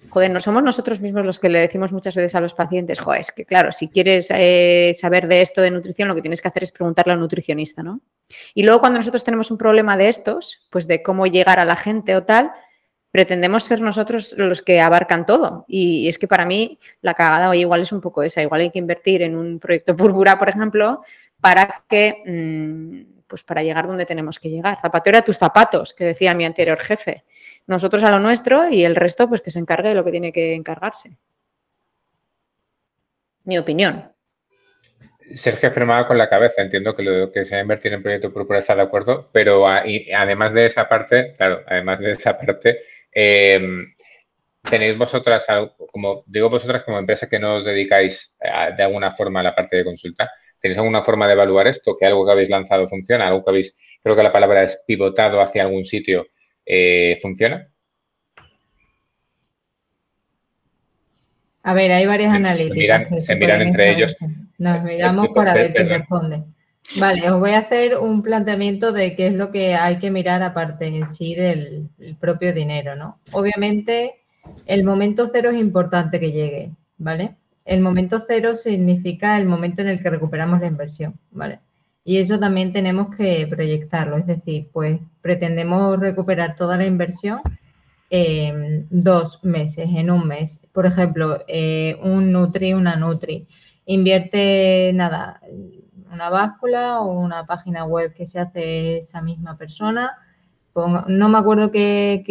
[0.09, 3.21] joder, no somos nosotros mismos los que le decimos muchas veces a los pacientes, joder,
[3.21, 6.47] es que claro, si quieres eh, saber de esto de nutrición, lo que tienes que
[6.47, 8.01] hacer es preguntarle al nutricionista, ¿no?
[8.53, 11.75] Y luego cuando nosotros tenemos un problema de estos, pues de cómo llegar a la
[11.75, 12.51] gente o tal,
[13.15, 15.63] pretendemos ser nosotros los que abarcan todo.
[15.69, 18.41] Y es que para mí la cagada hoy igual es un poco esa.
[18.41, 21.01] Igual hay que invertir en un proyecto púrpura, por ejemplo,
[21.39, 24.79] para que mm, pues para llegar donde tenemos que llegar.
[24.81, 27.23] Zapatero a tus zapatos, que decía mi anterior jefe.
[27.67, 30.31] Nosotros a lo nuestro y el resto, pues que se encargue de lo que tiene
[30.31, 31.17] que encargarse.
[33.43, 34.11] Mi opinión.
[35.33, 38.59] Sergio firmaba con la cabeza, entiendo que lo que se ha invertido en Proyecto Púrpura
[38.59, 43.59] está de acuerdo, pero además de esa parte, claro, además de esa parte, eh,
[44.61, 45.45] tenéis vosotras,
[45.91, 49.77] como digo vosotras como empresa que no os dedicáis de alguna forma a la parte
[49.77, 50.31] de consulta,
[50.65, 51.95] ¿tenéis alguna forma de evaluar esto?
[51.95, 53.27] ¿Que algo que habéis lanzado funciona?
[53.27, 56.25] ¿Algo que habéis, creo que la palabra es pivotado hacia algún sitio,
[56.65, 57.69] eh, funciona?
[61.61, 63.23] A ver, hay varias analíticas.
[63.23, 64.15] Se miran, entre ellos.
[64.57, 66.41] Nos miramos para ver quién responde.
[66.97, 70.41] Vale, os voy a hacer un planteamiento de qué es lo que hay que mirar
[70.41, 71.89] aparte en sí del
[72.19, 73.19] propio dinero, ¿no?
[73.33, 74.15] Obviamente,
[74.65, 77.35] el momento cero es importante que llegue, ¿vale?
[77.65, 81.59] El momento cero significa el momento en el que recuperamos la inversión, ¿vale?
[82.03, 87.41] Y eso también tenemos que proyectarlo, es decir, pues pretendemos recuperar toda la inversión
[88.11, 90.61] en dos meses, en un mes.
[90.71, 93.47] Por ejemplo, eh, un Nutri, una Nutri,
[93.85, 95.41] invierte nada,
[96.13, 100.15] una báscula o una página web que se hace esa misma persona
[101.07, 102.23] no me acuerdo qué,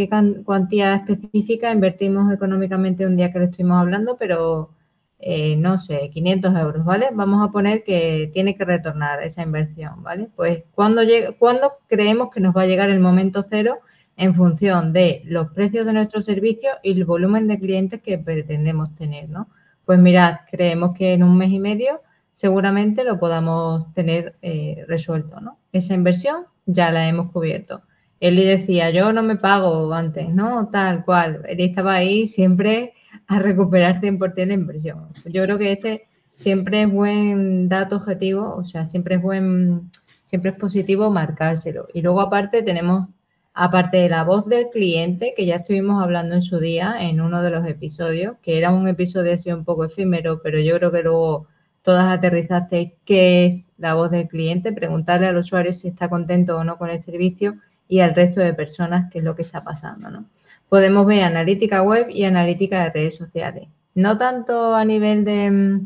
[0.44, 4.70] cuantía específica invertimos económicamente un día que le estuvimos hablando, pero
[5.18, 7.08] eh, no sé, 500 euros, ¿vale?
[7.12, 10.28] Vamos a poner que tiene que retornar esa inversión, ¿vale?
[10.36, 11.02] Pues cuando,
[11.38, 13.78] cuando creemos que nos va a llegar el momento cero
[14.16, 18.94] en función de los precios de nuestro servicio y el volumen de clientes que pretendemos
[18.96, 19.48] tener, ¿no?
[19.84, 22.00] Pues mirad, creemos que en un mes y medio
[22.32, 25.58] seguramente lo podamos tener eh, resuelto, ¿no?
[25.72, 27.82] Esa inversión ya la hemos cubierto
[28.24, 30.70] él decía, yo no me pago antes, ¿no?
[30.70, 31.42] Tal cual.
[31.46, 32.94] Él estaba ahí siempre
[33.26, 35.08] a recuperar 100% la inversión.
[35.26, 36.06] Yo creo que ese
[36.36, 39.90] siempre es buen dato objetivo, o sea, siempre es buen,
[40.22, 41.86] siempre es positivo marcárselo.
[41.92, 43.08] Y luego aparte tenemos,
[43.52, 47.42] aparte de la voz del cliente, que ya estuvimos hablando en su día en uno
[47.42, 51.02] de los episodios, que era un episodio así un poco efímero, pero yo creo que
[51.02, 51.46] luego
[51.82, 56.64] todas aterrizasteis qué es la voz del cliente, preguntarle al usuario si está contento o
[56.64, 57.56] no con el servicio
[57.88, 60.24] y al resto de personas qué es lo que está pasando, ¿no?
[60.68, 63.68] Podemos ver analítica web y analítica de redes sociales.
[63.94, 65.80] No tanto a nivel de,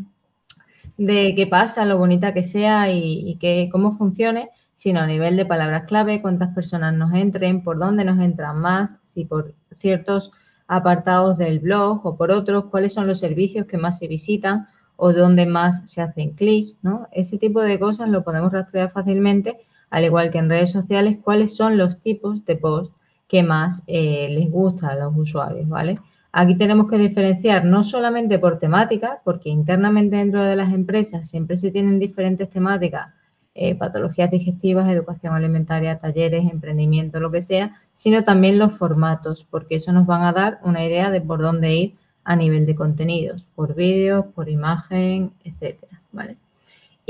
[0.96, 5.44] de qué pasa, lo bonita que sea y, que, cómo funcione, sino a nivel de
[5.44, 10.32] palabras clave, cuántas personas nos entren, por dónde nos entran más, si por ciertos
[10.68, 15.12] apartados del blog o por otros, cuáles son los servicios que más se visitan o
[15.12, 17.09] dónde más se hacen clic, ¿no?
[17.12, 19.57] Ese tipo de cosas lo podemos rastrear fácilmente
[19.91, 22.93] al igual que en redes sociales, cuáles son los tipos de post
[23.26, 26.01] que más eh, les gusta a los usuarios, ¿vale?
[26.32, 31.59] Aquí tenemos que diferenciar no solamente por temática, porque internamente dentro de las empresas siempre
[31.59, 33.09] se tienen diferentes temáticas,
[33.55, 39.76] eh, patologías digestivas, educación alimentaria, talleres, emprendimiento, lo que sea, sino también los formatos, porque
[39.76, 43.45] eso nos van a dar una idea de por dónde ir a nivel de contenidos,
[43.55, 46.36] por vídeos, por imagen, etcétera, ¿vale?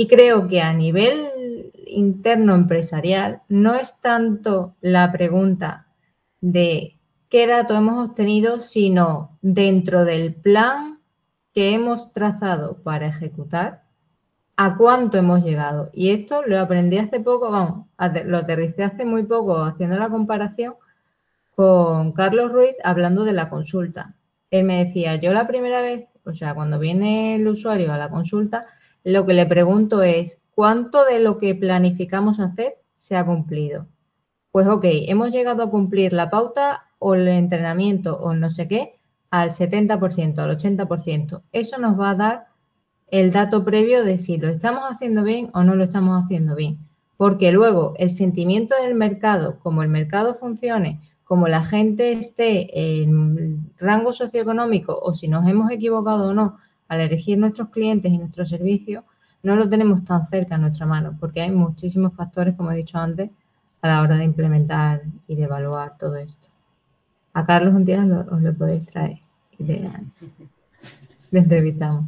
[0.01, 5.89] Y creo que a nivel interno empresarial no es tanto la pregunta
[6.41, 6.97] de
[7.29, 11.01] qué dato hemos obtenido, sino dentro del plan
[11.53, 13.83] que hemos trazado para ejecutar,
[14.57, 15.91] a cuánto hemos llegado.
[15.93, 17.87] Y esto lo aprendí hace poco, vamos,
[18.25, 20.75] lo aterricé hace muy poco haciendo la comparación
[21.57, 24.15] con Carlos Ruiz hablando de la consulta.
[24.53, 28.11] Él me decía, yo la primera vez, o sea, cuando viene el usuario a la
[28.11, 28.65] consulta,
[29.05, 33.87] lo que le pregunto es, ¿cuánto de lo que planificamos hacer se ha cumplido?
[34.51, 38.99] Pues ok, hemos llegado a cumplir la pauta o el entrenamiento o no sé qué
[39.31, 41.43] al 70%, al 80%.
[41.53, 42.47] Eso nos va a dar
[43.11, 46.79] el dato previo de si lo estamos haciendo bien o no lo estamos haciendo bien.
[47.17, 53.71] Porque luego el sentimiento del mercado, como el mercado funcione, como la gente esté en
[53.77, 58.49] rango socioeconómico o si nos hemos equivocado o no, al elegir nuestros clientes y nuestros
[58.49, 59.05] servicios,
[59.43, 62.99] no lo tenemos tan cerca en nuestra mano, porque hay muchísimos factores, como he dicho
[62.99, 63.31] antes,
[63.83, 66.49] a la hora de implementar y de evaluar todo esto.
[67.35, 69.19] A Carlos un día os lo podéis traer
[69.59, 69.91] y le,
[71.33, 72.05] entrevistamos.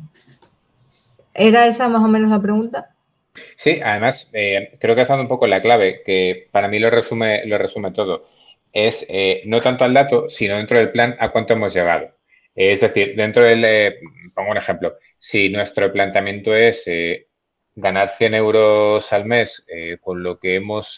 [1.34, 2.90] ¿Era esa más o menos la pregunta?
[3.56, 6.90] Sí, además, eh, creo que ha estado un poco la clave, que para mí lo
[6.90, 8.26] resume, lo resume todo.
[8.72, 12.10] Es eh, no tanto al dato, sino dentro del plan a cuánto hemos llegado.
[12.62, 14.00] Es decir, dentro del, eh,
[14.34, 17.28] pongo un ejemplo, si nuestro planteamiento es eh,
[17.74, 20.94] ganar 100 euros al mes eh, con lo que hemos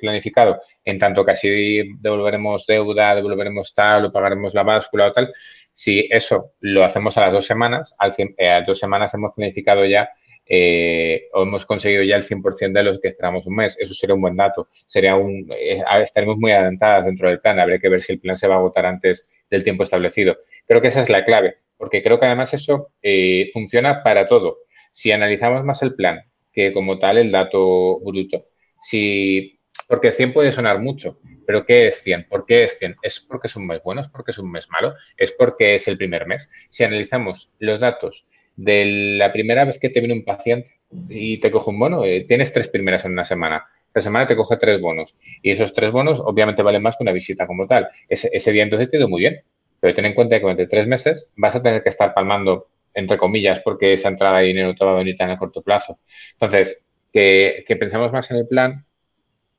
[0.00, 5.32] planificado, en tanto que así devolveremos deuda, devolveremos tal o pagaremos la báscula o tal,
[5.72, 10.10] si eso lo hacemos a las dos semanas, a las dos semanas hemos planificado ya
[10.46, 13.76] eh, o hemos conseguido ya el 100% de los que esperamos un mes.
[13.78, 14.68] Eso sería un buen dato.
[14.86, 17.58] Sería un, eh, estaremos muy adelantadas dentro del plan.
[17.58, 20.36] Habría que ver si el plan se va a agotar antes del tiempo establecido.
[20.66, 24.58] Creo que esa es la clave, porque creo que además eso eh, funciona para todo.
[24.90, 26.20] Si analizamos más el plan
[26.52, 28.46] que como tal el dato bruto,
[28.82, 29.58] si,
[29.88, 32.26] porque 100 puede sonar mucho, pero ¿qué es 100?
[32.28, 32.96] ¿Por qué es 100?
[33.02, 34.00] ¿Es porque es un mes bueno?
[34.00, 34.94] ¿Es porque es un mes malo?
[35.16, 36.48] ¿Es porque es el primer mes?
[36.70, 41.50] Si analizamos los datos de la primera vez que te viene un paciente y te
[41.50, 43.66] coge un bono, eh, tienes tres primeras en una semana.
[43.94, 45.14] La semana te coge tres bonos.
[45.42, 47.88] Y esos tres bonos obviamente valen más que una visita como tal.
[48.08, 49.42] Ese, ese día entonces te ha ido muy bien.
[49.82, 53.18] Pero ten en cuenta que durante tres meses vas a tener que estar palmando, entre
[53.18, 55.98] comillas, porque esa entrada de dinero te va a venir tan a corto plazo.
[56.34, 58.86] Entonces, que, que pensemos más en el plan,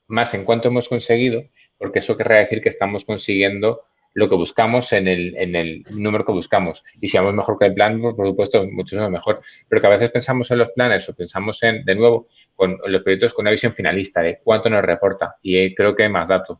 [0.07, 1.43] más en cuánto hemos conseguido,
[1.77, 3.81] porque eso querrá decir que estamos consiguiendo
[4.13, 6.85] lo que buscamos en el, número que buscamos.
[7.01, 9.41] Y si vamos mejor que el plan, por supuesto, muchísimo mejor.
[9.67, 13.01] Pero que a veces pensamos en los planes o pensamos en, de nuevo, con los
[13.01, 15.35] proyectos con una visión finalista de cuánto nos reporta.
[15.41, 16.59] Y creo que hay más datos.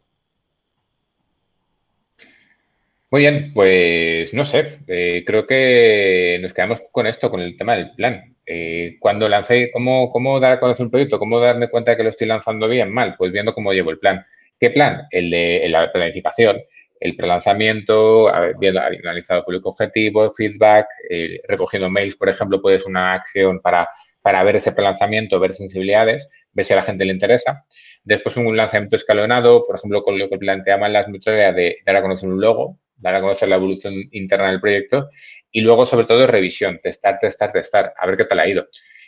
[3.14, 7.76] Muy bien, pues no sé, eh, creo que nos quedamos con esto, con el tema
[7.76, 8.36] del plan.
[8.44, 11.20] Eh, cuando lancé, ¿cómo, ¿cómo dar a conocer un proyecto?
[11.20, 12.92] ¿Cómo darme cuenta de que lo estoy lanzando bien?
[12.92, 14.26] Mal, pues viendo cómo llevo el plan.
[14.60, 15.04] ¿Qué plan?
[15.12, 16.64] El de la planificación,
[17.00, 23.60] el prelanzamiento, viendo analizado público objetivo, feedback, eh, recogiendo mails, por ejemplo, puedes una acción
[23.60, 23.88] para,
[24.24, 27.64] para ver ese prelanzamiento, ver sensibilidades, ver si a la gente le interesa.
[28.04, 32.02] Después un lanzamiento escalonado, por ejemplo, con lo que planteaban las metodologías de dar a
[32.02, 35.10] conocer un logo, dar a conocer la evolución interna del proyecto
[35.52, 38.66] y luego, sobre todo, revisión, testar, testar, testar, a ver qué tal ha ido.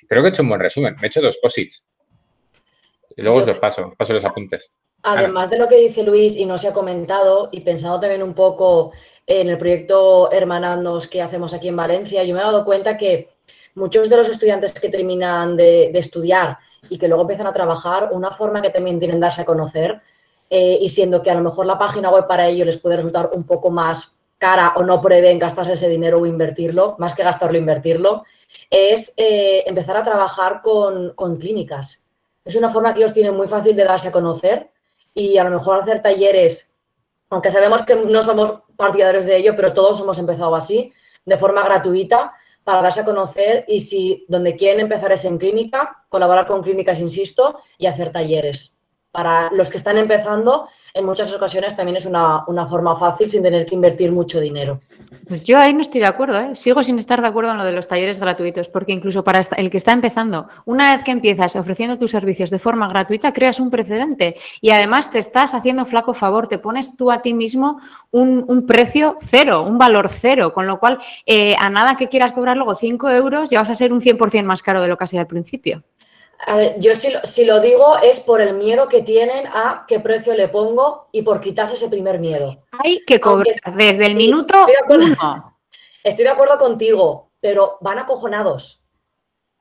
[0.07, 0.95] Creo que he hecho un buen resumen.
[0.99, 1.83] Me he hecho dos posits.
[3.15, 4.69] Y luego os los paso, os paso los apuntes.
[5.03, 8.33] Además de lo que dice Luis y no se ha comentado, y pensando también un
[8.33, 8.91] poco
[9.25, 13.29] en el proyecto Hermanandos que hacemos aquí en Valencia, yo me he dado cuenta que
[13.75, 16.57] muchos de los estudiantes que terminan de, estudiar
[16.89, 20.01] y que luego empiezan a trabajar, una forma que también tienen darse a conocer,
[20.57, 23.31] eh, y siendo que a lo mejor la página web para ellos les puede resultar
[23.33, 27.57] un poco más cara o no prevén gastarse ese dinero o invertirlo, más que gastarlo,
[27.57, 28.23] invertirlo,
[28.69, 32.05] es eh, empezar a trabajar con, con clínicas.
[32.45, 34.69] Es una forma que ellos tienen muy fácil de darse a conocer
[35.13, 36.71] y a lo mejor hacer talleres,
[37.29, 40.93] aunque sabemos que no somos partidarios de ello, pero todos hemos empezado así,
[41.25, 42.31] de forma gratuita,
[42.63, 47.01] para darse a conocer y si donde quieren empezar es en clínica, colaborar con clínicas,
[47.01, 48.74] insisto, y hacer talleres.
[49.15, 53.65] Para los que están empezando, en muchas ocasiones también es una, forma fácil sin tener
[53.65, 54.81] que invertir mucho dinero.
[55.25, 56.53] Pues yo ahí no estoy de acuerdo, ¿eh?
[56.55, 59.71] sigo sin estar de acuerdo en lo de los talleres gratuitos, porque incluso para el
[59.71, 63.69] que está empezando, una vez que empiezas ofreciendo tus servicios de forma gratuita, creas un
[63.69, 67.79] precedente y además te estás haciendo flaco favor, te pones tú a ti mismo
[68.11, 72.57] un, precio cero, un valor cero, con lo cual eh, a nada que quieras cobrar
[72.57, 75.07] luego 5 euros ya vas a ser un 100% más caro de lo que ha
[75.07, 75.83] sido al principio.
[76.47, 80.33] A ver, yo si, lo digo es por el miedo que tienen a qué precio
[80.33, 82.63] le pongo y por quitarse ese primer miedo.
[82.71, 85.57] Hay que cobrar desde el minuto estoy de, uno.
[86.03, 88.81] estoy de acuerdo contigo, pero van acojonados.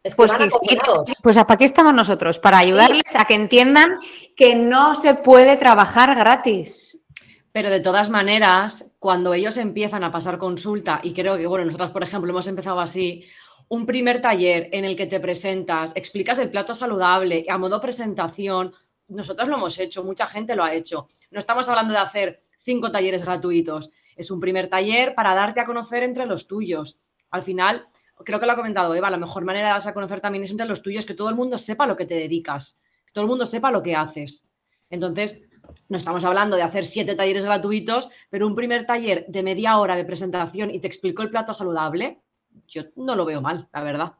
[0.03, 1.13] Es que pues, van acojonados.
[1.23, 2.39] pues ¿para qué estamos nosotros?
[2.39, 3.99] Para ayudarles a que entiendan
[4.37, 7.05] que no se puede trabajar gratis.
[7.53, 11.93] Pero de todas maneras, cuando ellos empiezan a pasar consulta, y creo que, bueno, nosotras,
[11.93, 13.25] por ejemplo, hemos empezado así,
[13.69, 18.73] un primer taller en el que te presentas, explicas el plato saludable a modo presentación.
[19.09, 21.09] Nosotros lo hemos hecho, mucha gente lo ha hecho.
[21.31, 23.91] No estamos hablando de hacer cinco talleres gratuitos.
[24.17, 26.99] Es un primer taller para darte a conocer entre los tuyos.
[27.31, 27.87] Al final,
[28.25, 30.51] creo que lo ha comentado Eva, la mejor manera de darse a conocer también es
[30.51, 33.31] entre los tuyos, que todo el mundo sepa lo que te dedicas, que todo el
[33.31, 34.49] mundo sepa lo que haces.
[34.91, 35.41] Entonces,
[35.89, 39.97] no estamos hablando de hacer siete talleres gratuitos, pero un primer taller de media hora
[39.97, 42.21] de presentación y te explico el plato saludable,
[42.69, 44.13] yo no lo veo mal, la verdad.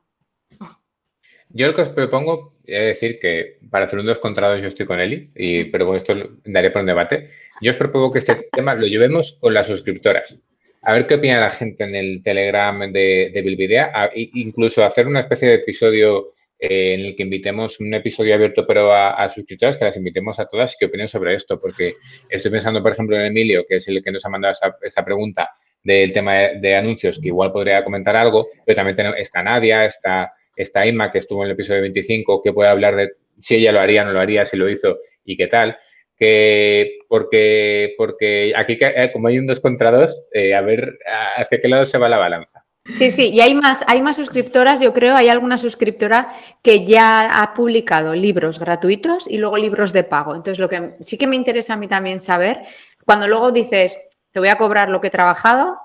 [1.51, 4.69] Yo lo que os propongo es decir que para hacer un dos contra dos yo
[4.69, 6.15] estoy con Eli, y, pero con esto
[6.45, 7.31] daré por un debate.
[7.61, 10.39] Yo os propongo que este tema lo llevemos con las suscriptoras.
[10.83, 14.11] A ver qué opina la gente en el Telegram de, de Bilbidea.
[14.15, 18.93] incluso hacer una especie de episodio eh, en el que invitemos un episodio abierto pero
[18.93, 21.95] a, suscriptoras, que las invitemos a todas y que opinen sobre esto, porque
[22.29, 25.05] estoy pensando, por ejemplo, en Emilio, que es el que nos ha mandado esa, esa
[25.05, 25.51] pregunta,
[25.85, 30.87] del tema de, anuncios, que igual podría comentar algo, pero también está Nadia, está, está
[30.87, 34.05] Inma, que estuvo en el episodio 25, que puede hablar de si ella lo haría,
[34.05, 35.77] no lo haría, si lo hizo y qué tal.
[36.17, 40.99] Que porque, porque aquí, eh, como hay un dos contra dos, eh, a ver
[41.37, 42.65] hacia qué lado se va la balanza.
[42.93, 47.43] Sí, sí, y hay más, hay más suscriptoras, yo creo, hay alguna suscriptora que ya
[47.43, 50.35] ha publicado libros gratuitos y luego libros de pago.
[50.35, 52.61] Entonces, lo que sí que me interesa a mí también saber,
[53.07, 53.97] cuando luego dices,
[54.35, 55.79] te voy a cobrar lo que he trabajado,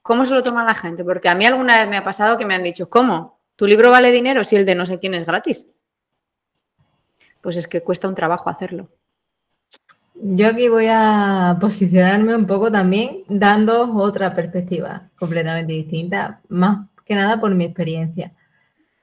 [0.00, 1.04] ¿cómo se lo toma la gente?
[1.04, 3.38] Porque a mí alguna vez me ha pasado que me han dicho, ¿cómo?
[3.54, 5.66] ¿Tu libro vale dinero si el de no sé quién es gratis?
[7.42, 8.88] Pues es que cuesta un trabajo hacerlo.
[10.14, 17.14] Yo aquí voy a posicionarme un poco también dando otra perspectiva completamente distinta, más que
[17.14, 18.32] nada por mi experiencia.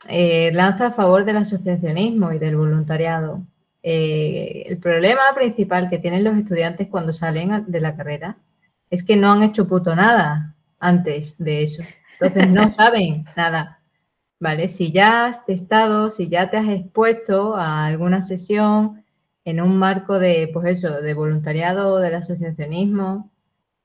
[0.08, 3.44] Eh, lanza a favor del asociacionismo y del voluntariado.
[3.84, 8.36] Eh, el problema principal que tienen los estudiantes cuando salen de la carrera
[8.90, 11.84] es que no han hecho puto nada antes de eso.
[12.20, 13.80] Entonces no saben nada.
[14.40, 14.70] ¿Vale?
[14.70, 19.04] Si ya has testado, si ya te has expuesto a alguna sesión
[19.44, 23.32] en un marco de, pues eso, de voluntariado o del asociacionismo,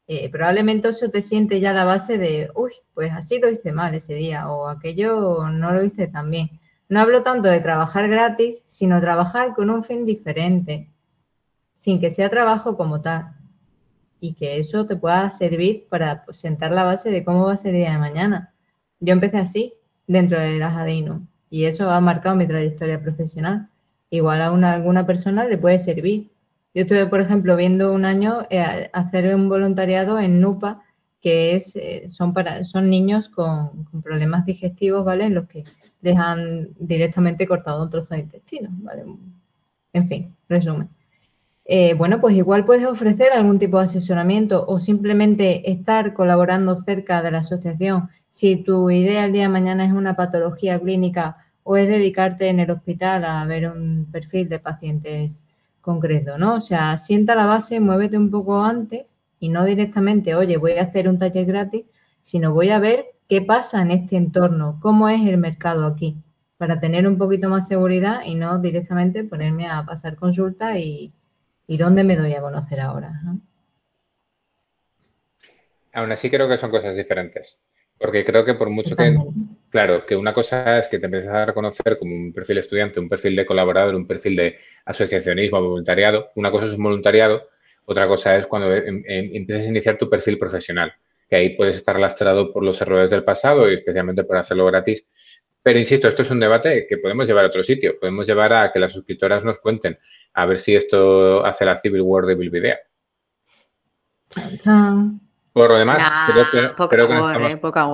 [0.07, 3.95] eh, probablemente eso te siente ya la base de, uy, pues así lo hice mal
[3.95, 6.61] ese día o aquello no lo hice tan bien.
[6.89, 10.91] No hablo tanto de trabajar gratis, sino trabajar con un fin diferente,
[11.75, 13.35] sin que sea trabajo como tal.
[14.25, 17.59] Y que eso te pueda servir para pues, sentar la base de cómo va a
[17.59, 18.55] ser el día de mañana.
[18.99, 19.75] Yo empecé así,
[20.07, 23.69] dentro de la Jadeino, y eso ha marcado mi trayectoria profesional.
[24.09, 26.31] Igual a una, alguna persona le puede servir.
[26.73, 30.83] Yo estuve, por ejemplo, viendo un año eh, hacer un voluntariado en NUPA,
[31.21, 35.25] que es, eh, son, para, son niños con, problemas digestivos, ¿vale?
[35.25, 35.65] En los que
[36.01, 39.05] les han directamente cortado un trozo de intestino, ¿vale?
[39.93, 40.89] En fin, resumen.
[41.67, 47.23] Eh, bueno, pues igual puedes ofrecer algún tipo de asesoramiento o simplemente estar colaborando cerca
[47.23, 51.77] de la asociación si tu idea el día de mañana es una patología clínica o
[51.77, 55.45] es dedicarte en el hospital a ver un perfil de pacientes
[55.81, 56.57] concreto, ¿no?
[56.57, 60.83] O sea, sienta la base, muévete un poco antes y no directamente, oye, voy a
[60.83, 61.85] hacer un taller gratis,
[62.23, 66.17] sino voy a ver qué pasa en este entorno, cómo es el mercado aquí,
[66.59, 71.13] para tener un poquito más seguridad y no directamente ponerme a pasar consulta y,
[71.67, 73.13] y dónde me doy a conocer ahora.
[75.93, 77.59] Aún así creo que son cosas diferentes.
[77.99, 79.17] Porque creo que por mucho que,
[79.71, 83.09] claro, que una cosa es que te empiezas a reconocer como un perfil estudiante, un
[83.09, 86.31] perfil de colaborador, un perfil de asociacionismo, voluntariado.
[86.35, 87.49] Una cosa es un voluntariado,
[87.85, 90.93] otra cosa es cuando em, em, empiezas a iniciar tu perfil profesional,
[91.29, 95.07] que ahí puedes estar lastrado por los errores del pasado y especialmente por hacerlo gratis.
[95.63, 97.99] Pero insisto, esto es un debate que podemos llevar a otro sitio.
[97.99, 99.99] Podemos llevar a que las suscriptoras nos cuenten
[100.35, 102.79] a ver si esto hace la Civil War de Bilbidea.
[105.53, 107.89] Por lo demás, creo que, poca creo que eh, poca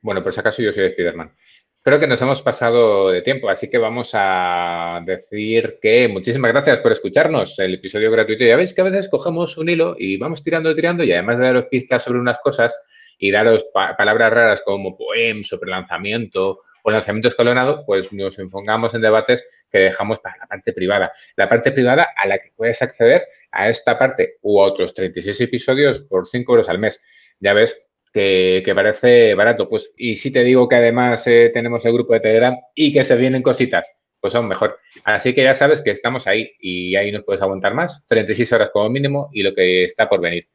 [0.00, 1.32] Bueno, por si acaso yo soy Spiderman.
[1.80, 6.80] Creo que nos hemos pasado de tiempo, así que vamos a decir que muchísimas gracias
[6.80, 8.44] por escucharnos el episodio gratuito.
[8.44, 11.44] Ya veis que a veces cogemos un hilo y vamos tirando, tirando, y además de
[11.44, 12.76] daros pistas sobre unas cosas
[13.18, 19.02] y daros palabras raras como poem, sobre lanzamiento o lanzamiento escalonado, pues nos enfocamos en
[19.02, 21.12] debates que dejamos para la parte privada.
[21.36, 26.00] La parte privada a la que puedes acceder a esta parte u otros 36 episodios
[26.00, 27.02] por 5 euros al mes.
[27.40, 29.68] Ya ves que, parece barato.
[29.68, 33.04] Pues, y si te digo que además eh, tenemos el grupo de Telegram y que
[33.04, 33.90] se vienen cositas,
[34.20, 34.78] pues aún mejor.
[35.04, 38.70] Así que ya sabes que estamos ahí y ahí nos puedes aguantar más, 36 horas
[38.70, 40.48] como mínimo y lo que está por venir.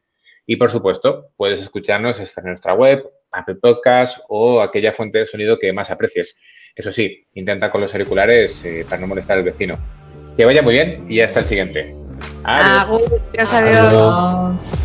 [0.46, 5.58] Y por supuesto, puedes escucharnos en nuestra web, Apple Podcast o aquella fuente de sonido
[5.58, 6.36] que más aprecies.
[6.74, 9.78] Eso sí, intenta con los auriculares eh, para no molestar al vecino.
[10.36, 11.94] Que vaya muy bien y hasta el siguiente.
[12.42, 13.00] Adiós.
[13.52, 14.83] adiós.